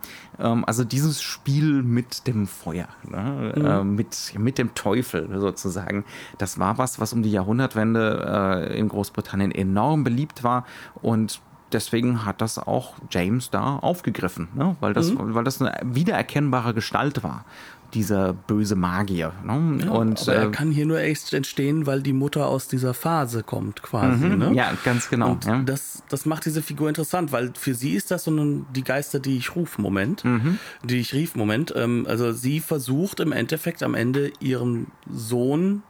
[0.42, 3.54] Ähm, also dieses Spiel mit dem Feuer, ne?
[3.56, 3.66] mhm.
[3.66, 6.06] äh, mit, mit dem Teufel sozusagen,
[6.38, 10.66] das war was, was um die Jahrhundertwende äh, in Großbritannien enorm beliebt war
[11.02, 14.76] und deswegen hat das auch James da aufgegriffen, ne?
[14.80, 15.34] weil, das, mhm.
[15.34, 17.46] weil das eine wiedererkennbare Gestalt war
[17.94, 19.34] dieser böse Magier.
[19.44, 19.80] Ne?
[19.86, 22.94] Ja, und aber er äh, kann hier nur echt entstehen, weil die Mutter aus dieser
[22.94, 24.26] Phase kommt, quasi.
[24.26, 24.54] Mhm, ne?
[24.54, 25.32] Ja, ganz genau.
[25.32, 25.62] Und ja.
[25.64, 29.20] das, das macht diese Figur interessant, weil für sie ist das so ein, die Geister,
[29.20, 30.60] die ich ruf, Moment, mhm.
[30.84, 31.74] die ich rief, Moment.
[31.76, 35.84] Ähm, also sie versucht im Endeffekt am Ende ihrem Sohn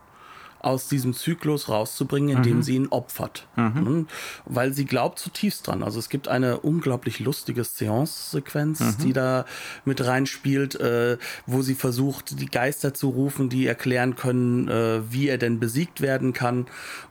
[0.63, 2.63] aus diesem Zyklus rauszubringen, indem mhm.
[2.63, 3.47] sie ihn opfert.
[3.55, 3.63] Mhm.
[3.63, 4.07] mhm.
[4.45, 5.83] Weil sie glaubt zutiefst dran.
[5.83, 8.95] Also es gibt eine unglaublich lustige Seance-Sequenz, mhm.
[9.03, 9.45] die da
[9.85, 15.27] mit reinspielt, äh, wo sie versucht, die Geister zu rufen, die erklären können, äh, wie
[15.27, 16.67] er denn besiegt werden kann.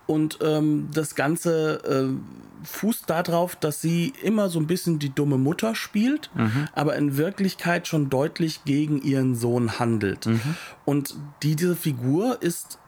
[0.06, 5.38] Und ähm, das Ganze äh, fußt darauf, dass sie immer so ein bisschen die dumme
[5.38, 6.68] Mutter spielt, mhm.
[6.72, 10.26] aber in Wirklichkeit schon deutlich gegen ihren Sohn handelt.
[10.26, 10.40] Mhm.
[10.84, 12.78] Und die, diese Figur ist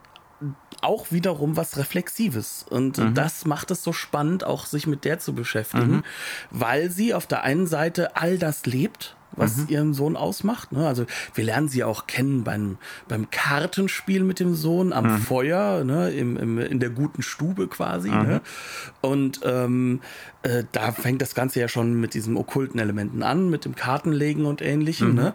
[0.80, 2.64] auch wiederum was Reflexives.
[2.68, 3.14] Und mhm.
[3.14, 6.02] das macht es so spannend, auch sich mit der zu beschäftigen, mhm.
[6.50, 9.66] weil sie auf der einen Seite all das lebt, was mhm.
[9.68, 10.72] ihren Sohn ausmacht.
[10.72, 10.86] Ne?
[10.86, 12.78] Also wir lernen sie auch kennen beim,
[13.08, 15.18] beim Kartenspiel mit dem Sohn am mhm.
[15.18, 16.10] Feuer, ne?
[16.10, 18.10] Im, im, in der guten Stube quasi.
[18.10, 18.22] Mhm.
[18.22, 18.40] Ne?
[19.00, 20.00] Und ähm,
[20.42, 24.44] äh, da fängt das Ganze ja schon mit diesen okkulten Elementen an, mit dem Kartenlegen
[24.44, 25.10] und ähnlichem.
[25.10, 25.14] Mhm.
[25.14, 25.34] Ne?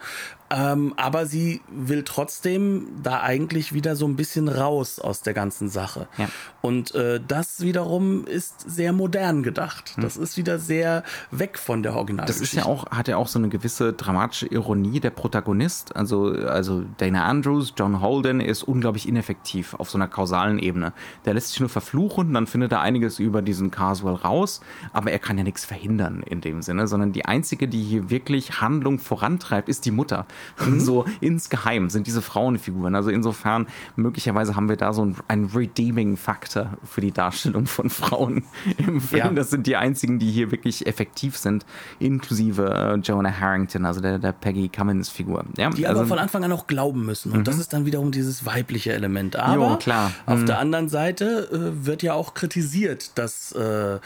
[0.50, 5.68] Ähm, aber sie will trotzdem da eigentlich wieder so ein bisschen raus aus der ganzen
[5.68, 6.08] Sache.
[6.18, 6.30] Ja.
[6.62, 9.92] Und äh, das wiederum ist sehr modern gedacht.
[9.96, 10.04] Hm.
[10.04, 12.26] Das ist wieder sehr weg von der Original.
[12.26, 15.96] Das ist ja auch, hat ja auch so eine gewisse dramatische Ironie der Protagonist.
[15.96, 20.94] Also, also Dana Andrews, John Holden ist unglaublich ineffektiv auf so einer kausalen Ebene.
[21.26, 24.62] Der lässt sich nur verfluchen, dann findet er einiges über diesen Carswell raus,
[24.98, 28.62] aber er kann ja nichts verhindern in dem Sinne, sondern die einzige, die hier wirklich
[28.62, 30.26] Handlung vorantreibt, ist die Mutter.
[30.66, 30.80] Mhm.
[30.80, 32.96] So insgeheim sind diese Frauenfiguren.
[32.96, 38.46] Also insofern, möglicherweise haben wir da so einen redeeming Faktor für die Darstellung von Frauen
[38.80, 39.20] im Film.
[39.20, 39.30] Ja.
[39.30, 41.64] Das sind die einzigen, die hier wirklich effektiv sind,
[42.00, 45.46] inklusive äh, Jonah Harrington, also der, der Peggy Cummins-Figur.
[45.58, 47.34] Ja, die also, aber von Anfang an auch glauben müssen.
[47.34, 47.44] Und mhm.
[47.44, 49.36] das ist dann wiederum dieses weibliche Element.
[49.36, 50.12] Aber jo, klar.
[50.26, 50.46] auf mhm.
[50.48, 54.00] der anderen Seite äh, wird ja auch kritisiert, dass äh,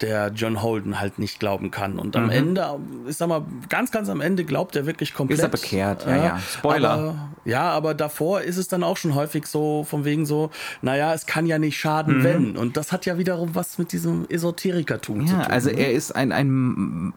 [0.00, 1.98] der John Holden halt nicht glauben kann.
[1.98, 2.30] Und am mhm.
[2.30, 2.78] Ende,
[3.08, 5.38] ich sag mal, ganz, ganz am Ende glaubt er wirklich komplett.
[5.38, 6.38] Ist er bekehrt, ja, ja.
[6.38, 6.90] Spoiler.
[6.90, 10.50] Aber, ja, aber davor ist es dann auch schon häufig so, von wegen so,
[10.82, 12.24] naja, es kann ja nicht schaden, mhm.
[12.24, 12.56] wenn.
[12.56, 15.44] Und das hat ja wiederum was mit diesem Esoterikertum ja, zu tun.
[15.44, 15.78] Also ne?
[15.78, 17.12] er ist ein, ein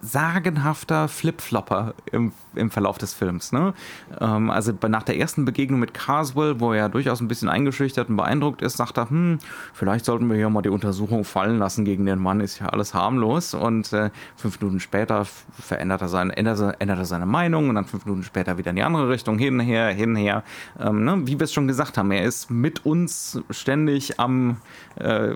[0.00, 3.52] sagenhafter Flipflopper im, im Verlauf des Films.
[3.52, 3.74] Ne?
[4.20, 8.16] Ähm, also nach der ersten Begegnung mit Carswell, wo er durchaus ein bisschen eingeschüchtert und
[8.16, 9.38] beeindruckt ist, sagt er, hm,
[9.72, 12.94] vielleicht sollten wir hier mal die Untersuchung fallen lassen gegen den Mann, ist ja alles
[12.94, 13.54] harmlos.
[13.54, 17.84] Und äh, fünf Minuten später verändert er, seine, ändert, ändert er seine Meinung und dann
[17.84, 20.44] fünf Minuten später wieder in die andere Richtung, hin, her, hin, her.
[20.78, 21.26] Ähm, ne?
[21.26, 24.58] Wie wir es schon gesagt haben, er ist mit uns ständig am
[24.96, 25.34] äh,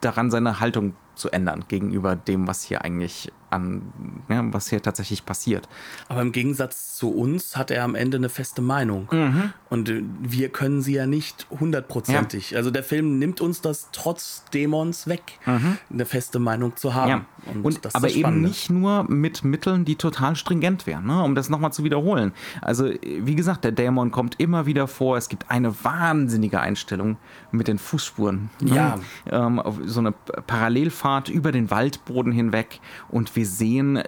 [0.00, 3.82] daran, seine Haltung zu ändern gegenüber dem, was hier eigentlich an,
[4.28, 5.68] ja, was hier tatsächlich passiert.
[6.08, 9.08] Aber im Gegensatz zu uns hat er am Ende eine feste Meinung.
[9.10, 9.52] Mhm.
[9.68, 12.50] Und äh, wir können sie ja nicht hundertprozentig.
[12.50, 12.58] Ja.
[12.58, 15.78] Also der Film nimmt uns das trotz Dämons weg, mhm.
[15.92, 17.10] eine feste Meinung zu haben.
[17.10, 17.24] Ja.
[17.54, 21.22] Und, Und aber eben nicht nur mit Mitteln, die total stringent wären, ne?
[21.22, 22.32] um das nochmal zu wiederholen.
[22.60, 25.16] Also, wie gesagt, der Dämon kommt immer wieder vor.
[25.16, 27.16] Es gibt eine wahnsinnige Einstellung
[27.50, 28.50] mit den Fußspuren.
[28.60, 28.74] Ne?
[28.76, 28.98] Ja.
[29.30, 32.80] Ähm, so eine Parallelfahrt über den Waldboden hinweg.
[33.08, 34.00] Und wir wir sehen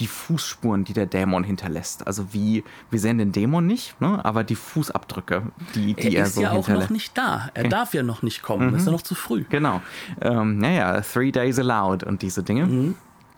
[0.00, 2.06] die Fußspuren, die der Dämon hinterlässt.
[2.06, 4.22] Also wie, wir sehen den Dämon nicht, ne?
[4.22, 5.44] aber die Fußabdrücke,
[5.74, 6.40] die, die er, er so hinterlässt.
[6.40, 7.50] Er ist ja auch noch nicht da.
[7.54, 7.68] Er okay.
[7.70, 8.70] darf ja noch nicht kommen.
[8.70, 8.76] Mhm.
[8.76, 9.44] Ist ja noch zu früh.
[9.48, 9.80] Genau.
[10.20, 12.66] Ähm, naja, Three Days Allowed und diese Dinge.
[12.66, 12.96] Mhm.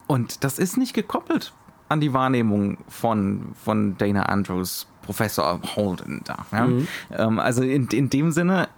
[0.08, 1.52] Und das ist nicht gekoppelt
[1.88, 6.46] an die Wahrnehmung von, von Dana Andrews Professor Holden da.
[6.50, 6.66] Ja?
[6.66, 6.88] Mhm.
[7.16, 8.68] Ähm, also in, in dem Sinne,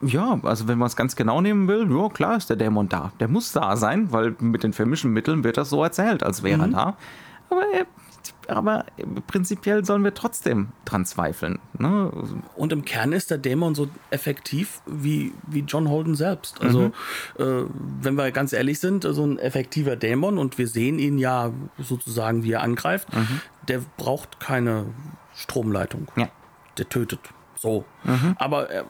[0.00, 3.12] ja, also wenn man es ganz genau nehmen will, ja klar ist der Dämon da.
[3.20, 6.58] Der muss da sein, weil mit den filmischen Mitteln wird das so erzählt, als wäre
[6.58, 6.62] mhm.
[6.62, 6.96] er da.
[7.50, 7.86] Aber er
[8.48, 8.86] aber
[9.26, 11.58] prinzipiell sollen wir trotzdem dran zweifeln.
[11.78, 12.10] Ne?
[12.56, 16.60] Und im Kern ist der Dämon so effektiv wie, wie John Holden selbst.
[16.62, 16.92] Also, mhm.
[17.38, 17.64] äh,
[18.00, 22.42] wenn wir ganz ehrlich sind, so ein effektiver Dämon und wir sehen ihn ja sozusagen,
[22.42, 23.40] wie er angreift, mhm.
[23.68, 24.86] der braucht keine
[25.34, 26.08] Stromleitung.
[26.16, 26.28] Ja.
[26.78, 27.20] Der tötet.
[27.54, 27.84] So.
[28.04, 28.34] Mhm.
[28.38, 28.84] Aber er,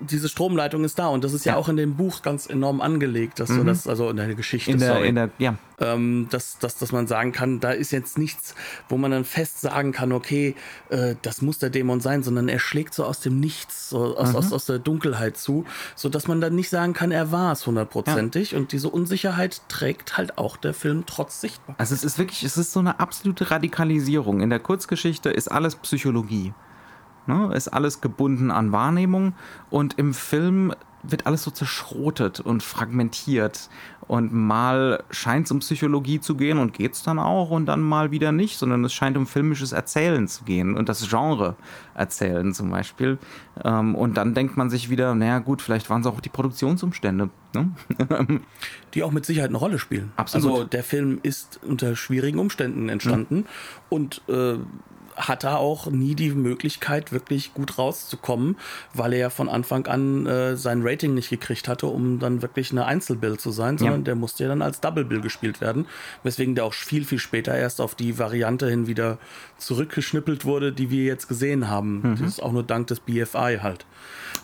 [0.00, 2.80] diese Stromleitung ist da und das ist ja, ja auch in dem Buch ganz enorm
[2.80, 3.58] angelegt, dass mhm.
[3.58, 5.56] du das, also in der Geschichte, in der, sorry, in der, ja.
[5.80, 8.54] ähm, dass, dass, dass man sagen kann, da ist jetzt nichts,
[8.88, 10.54] wo man dann fest sagen kann, okay,
[10.90, 14.30] äh, das muss der Dämon sein, sondern er schlägt so aus dem Nichts, so aus,
[14.30, 14.36] mhm.
[14.36, 17.66] aus, aus der Dunkelheit zu, so dass man dann nicht sagen kann, er war es
[17.66, 18.58] hundertprozentig ja.
[18.58, 21.74] und diese Unsicherheit trägt halt auch der Film trotz sichtbar.
[21.78, 24.40] Also es ist wirklich, es ist so eine absolute Radikalisierung.
[24.40, 26.52] In der Kurzgeschichte ist alles Psychologie.
[27.26, 27.52] Ne?
[27.54, 29.34] Ist alles gebunden an Wahrnehmung
[29.70, 30.72] und im Film
[31.10, 33.68] wird alles so zerschrotet und fragmentiert.
[34.08, 37.80] Und mal scheint es um Psychologie zu gehen und geht es dann auch und dann
[37.80, 41.56] mal wieder nicht, sondern es scheint um filmisches Erzählen zu gehen und das Genre
[41.94, 43.18] erzählen zum Beispiel.
[43.64, 47.30] Ähm, und dann denkt man sich wieder, naja gut, vielleicht waren es auch die Produktionsumstände.
[47.54, 47.70] Ne?
[48.94, 50.12] die auch mit Sicherheit eine Rolle spielen.
[50.16, 50.50] Absolut.
[50.50, 53.46] Also der Film ist unter schwierigen Umständen entstanden mhm.
[53.88, 54.58] und äh,
[55.16, 58.56] hat er auch nie die Möglichkeit, wirklich gut rauszukommen,
[58.94, 62.70] weil er ja von Anfang an äh, sein Rating nicht gekriegt hatte, um dann wirklich
[62.70, 64.04] eine Einzelbill zu sein, sondern ja.
[64.04, 65.86] der musste ja dann als Double Bill gespielt werden,
[66.22, 69.18] weswegen der auch viel, viel später erst auf die Variante hin wieder
[69.58, 72.02] zurückgeschnippelt wurde, die wir jetzt gesehen haben.
[72.02, 72.16] Mhm.
[72.20, 73.86] Das ist auch nur dank des BFI halt.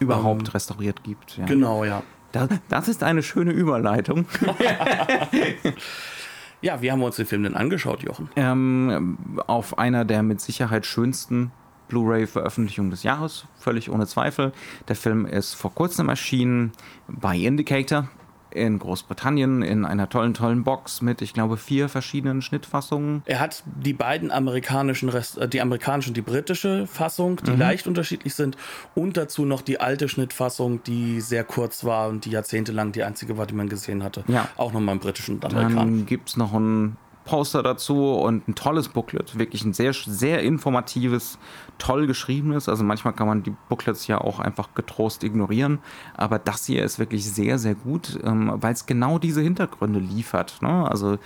[0.01, 1.37] Überhaupt ähm, restauriert gibt.
[1.37, 1.45] Ja.
[1.45, 2.03] Genau, ja.
[2.33, 4.27] Das, das ist eine schöne Überleitung.
[6.63, 8.29] Ja, wie haben wir uns den Film denn angeschaut, Jochen?
[8.37, 11.51] Ähm, auf einer der mit Sicherheit schönsten
[11.89, 14.53] Blu-ray-Veröffentlichungen des Jahres, völlig ohne Zweifel.
[14.89, 16.73] Der Film ist vor kurzem erschienen
[17.09, 18.09] bei Indicator
[18.55, 23.23] in Großbritannien in einer tollen, tollen Box mit, ich glaube, vier verschiedenen Schnittfassungen.
[23.27, 27.59] Er hat die beiden amerikanischen, Rest, äh, die amerikanische und die britische Fassung, die mhm.
[27.59, 28.57] leicht unterschiedlich sind
[28.95, 33.37] und dazu noch die alte Schnittfassung, die sehr kurz war und die jahrzehntelang die einzige
[33.39, 34.25] war, die man gesehen hatte.
[34.29, 34.49] Ja.
[34.57, 35.77] Auch nochmal im britischen und amerikanischen.
[35.77, 36.97] Dann gibt es noch ein
[37.33, 41.39] Poster dazu und ein tolles Booklet, wirklich ein sehr, sehr informatives,
[41.79, 42.69] toll geschriebenes.
[42.69, 45.79] Also manchmal kann man die Booklets ja auch einfach getrost ignorieren,
[46.15, 50.61] aber das hier ist wirklich sehr, sehr gut, ähm, weil es genau diese Hintergründe liefert.
[50.61, 50.87] Ne?
[50.87, 51.19] Also äh,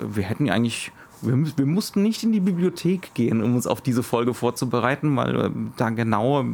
[0.00, 3.82] wir hätten ja eigentlich wir, wir, mussten nicht in die Bibliothek gehen, um uns auf
[3.82, 6.44] diese Folge vorzubereiten, weil äh, da genau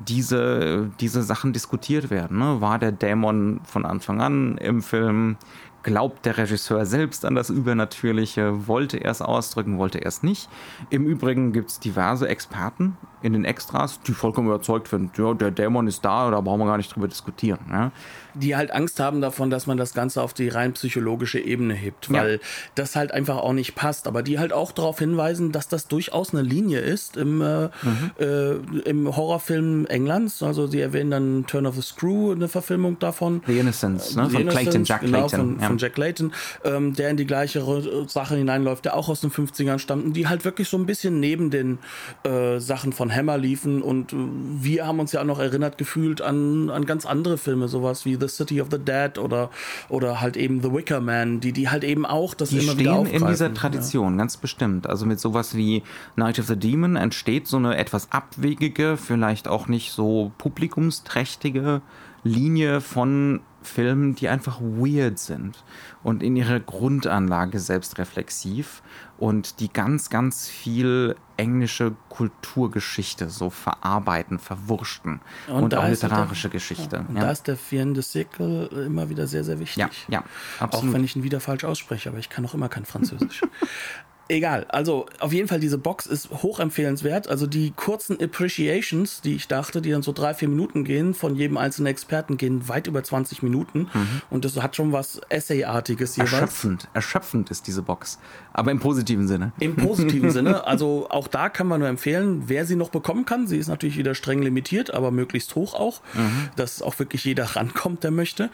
[0.00, 2.38] diese, diese Sachen diskutiert werden.
[2.38, 2.60] Ne?
[2.60, 5.36] War der Dämon von Anfang an im Film?
[5.82, 10.48] Glaubt der Regisseur selbst an das Übernatürliche, wollte er es ausdrücken, wollte er es nicht.
[10.90, 15.50] Im Übrigen gibt es diverse Experten in den Extras, die vollkommen überzeugt sind, ja, der
[15.50, 17.60] Dämon ist da, da brauchen wir gar nicht drüber diskutieren.
[17.70, 17.92] Ja
[18.34, 22.12] die halt Angst haben davon, dass man das Ganze auf die rein psychologische Ebene hebt,
[22.12, 22.38] weil ja.
[22.74, 24.06] das halt einfach auch nicht passt.
[24.06, 28.10] Aber die halt auch darauf hinweisen, dass das durchaus eine Linie ist im, äh, mhm.
[28.18, 28.52] äh,
[28.88, 30.42] im Horrorfilm Englands.
[30.42, 33.42] Also sie erwähnen dann Turn of the Screw, eine Verfilmung davon.
[33.46, 34.28] The Innocence, ne?
[34.28, 35.38] von Innocence, Clayton, Jack genau, Clayton.
[35.38, 35.66] Von, ja.
[35.66, 36.32] von Jack Clayton,
[36.64, 37.64] ähm, der in die gleiche
[38.08, 41.50] Sache hineinläuft, der auch aus den 50ern stammt die halt wirklich so ein bisschen neben
[41.50, 41.78] den
[42.24, 43.82] äh, Sachen von Hammer liefen.
[43.82, 47.68] Und äh, wir haben uns ja auch noch erinnert gefühlt an, an ganz andere Filme,
[47.68, 49.50] sowas wie The City of the Dead oder,
[49.88, 52.78] oder halt eben The Wicker Man, die, die halt eben auch das die immer stehen
[52.78, 53.22] wieder aufgreifen.
[53.22, 54.18] in dieser Tradition, ja.
[54.18, 54.86] ganz bestimmt.
[54.86, 55.82] Also mit sowas wie
[56.16, 61.82] Night of the Demon entsteht so eine etwas abwegige, vielleicht auch nicht so publikumsträchtige
[62.24, 65.62] Linie von Filmen, die einfach weird sind
[66.02, 68.82] und in ihrer Grundanlage selbstreflexiv
[69.18, 76.50] und die ganz, ganz viel englische Kulturgeschichte so verarbeiten, verwurschten und, und auch literarische der,
[76.50, 76.96] Geschichte.
[76.96, 77.22] Ja, und ja.
[77.22, 79.78] da ist der Fien de Siècle immer wieder sehr, sehr wichtig.
[79.78, 80.24] Ja, ja,
[80.58, 80.90] absolut.
[80.90, 83.42] Auch wenn ich ihn wieder falsch ausspreche, aber ich kann auch immer kein Französisch.
[84.30, 87.28] Egal, also auf jeden Fall diese Box ist hochempfehlenswert.
[87.28, 91.34] Also die kurzen Appreciations, die ich dachte, die dann so drei, vier Minuten gehen, von
[91.34, 93.88] jedem einzelnen Experten gehen weit über 20 Minuten.
[93.92, 94.22] Mhm.
[94.28, 96.32] Und das hat schon was Essay-artiges jeweils.
[96.32, 98.18] Erschöpfend, erschöpfend ist diese Box.
[98.52, 99.52] Aber im positiven Sinne.
[99.60, 100.48] Im positiven Sinne.
[100.68, 103.46] Also auch da kann man nur empfehlen, wer sie noch bekommen kann.
[103.46, 106.50] Sie ist natürlich wieder streng limitiert, aber möglichst hoch auch, mhm.
[106.56, 108.50] dass auch wirklich jeder rankommt, der möchte.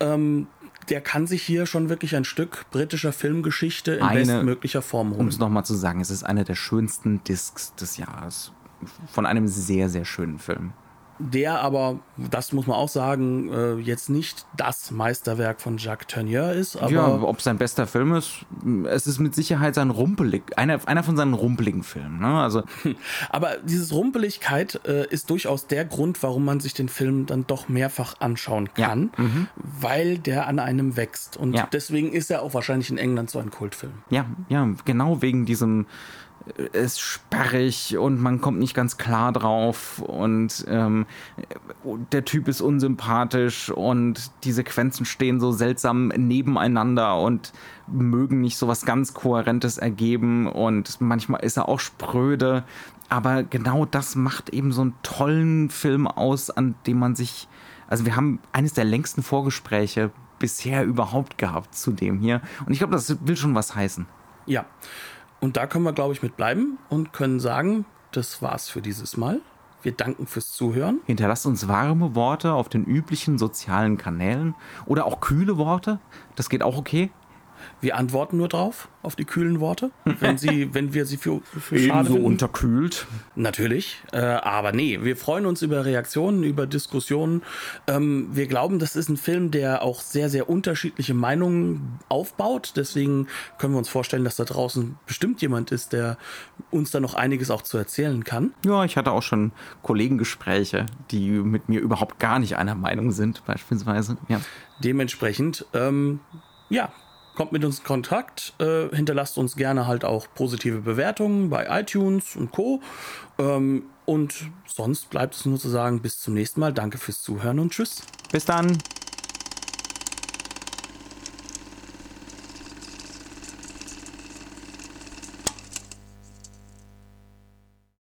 [0.00, 0.46] Ähm,
[0.90, 5.20] der kann sich hier schon wirklich ein Stück britischer Filmgeschichte in eine, bestmöglicher Form holen.
[5.20, 8.52] Um es nochmal zu sagen, es ist einer der schönsten Discs des Jahres.
[9.10, 10.72] Von einem sehr, sehr schönen Film.
[11.18, 16.52] Der aber, das muss man auch sagen, äh, jetzt nicht das Meisterwerk von Jacques Tourneur
[16.52, 16.76] ist.
[16.76, 18.46] Aber ja, ob es sein bester Film ist,
[18.88, 22.20] es ist mit Sicherheit sein rumpelig, einer, einer von seinen rumpeligen Filmen.
[22.20, 22.40] Ne?
[22.40, 22.62] Also,
[23.30, 27.68] aber diese Rumpeligkeit äh, ist durchaus der Grund, warum man sich den Film dann doch
[27.68, 29.24] mehrfach anschauen kann, ja.
[29.24, 29.48] mhm.
[29.80, 31.36] weil der an einem wächst.
[31.36, 31.68] Und ja.
[31.72, 33.92] deswegen ist er auch wahrscheinlich in England so ein Kultfilm.
[34.10, 35.86] Ja, ja, genau wegen diesem
[36.72, 41.06] ist sperrig und man kommt nicht ganz klar drauf und ähm,
[42.12, 47.52] der Typ ist unsympathisch und die Sequenzen stehen so seltsam nebeneinander und
[47.86, 52.64] mögen nicht so was ganz Kohärentes ergeben und manchmal ist er auch spröde,
[53.08, 57.48] aber genau das macht eben so einen tollen Film aus, an dem man sich,
[57.88, 62.78] also wir haben eines der längsten Vorgespräche bisher überhaupt gehabt zu dem hier und ich
[62.78, 64.06] glaube, das will schon was heißen.
[64.46, 64.64] Ja.
[65.40, 69.16] Und da können wir, glaube ich, mit bleiben und können sagen, das war's für dieses
[69.16, 69.40] Mal.
[69.82, 71.00] Wir danken fürs Zuhören.
[71.06, 76.00] Hinterlasst uns warme Worte auf den üblichen sozialen Kanälen oder auch kühle Worte.
[76.34, 77.10] Das geht auch okay.
[77.80, 81.78] Wir antworten nur drauf, auf die kühlen Worte, wenn, sie, wenn wir sie für, für
[81.78, 82.24] schade finden.
[82.24, 83.06] unterkühlt.
[83.36, 87.42] Natürlich, äh, aber nee, wir freuen uns über Reaktionen, über Diskussionen.
[87.86, 92.72] Ähm, wir glauben, das ist ein Film, der auch sehr, sehr unterschiedliche Meinungen aufbaut.
[92.76, 93.28] Deswegen
[93.58, 96.18] können wir uns vorstellen, dass da draußen bestimmt jemand ist, der
[96.70, 98.52] uns da noch einiges auch zu erzählen kann.
[98.64, 99.52] Ja, ich hatte auch schon
[99.82, 104.16] Kollegengespräche, die mit mir überhaupt gar nicht einer Meinung sind, beispielsweise.
[104.28, 104.40] Ja.
[104.82, 106.20] Dementsprechend, ähm,
[106.68, 106.92] ja,
[107.38, 112.34] kommt mit uns in Kontakt, äh, hinterlasst uns gerne halt auch positive Bewertungen bei iTunes
[112.34, 112.82] und Co.
[113.38, 116.72] Ähm, und sonst bleibt es nur zu sagen, bis zum nächsten Mal.
[116.72, 118.02] Danke fürs Zuhören und tschüss.
[118.32, 118.76] Bis dann.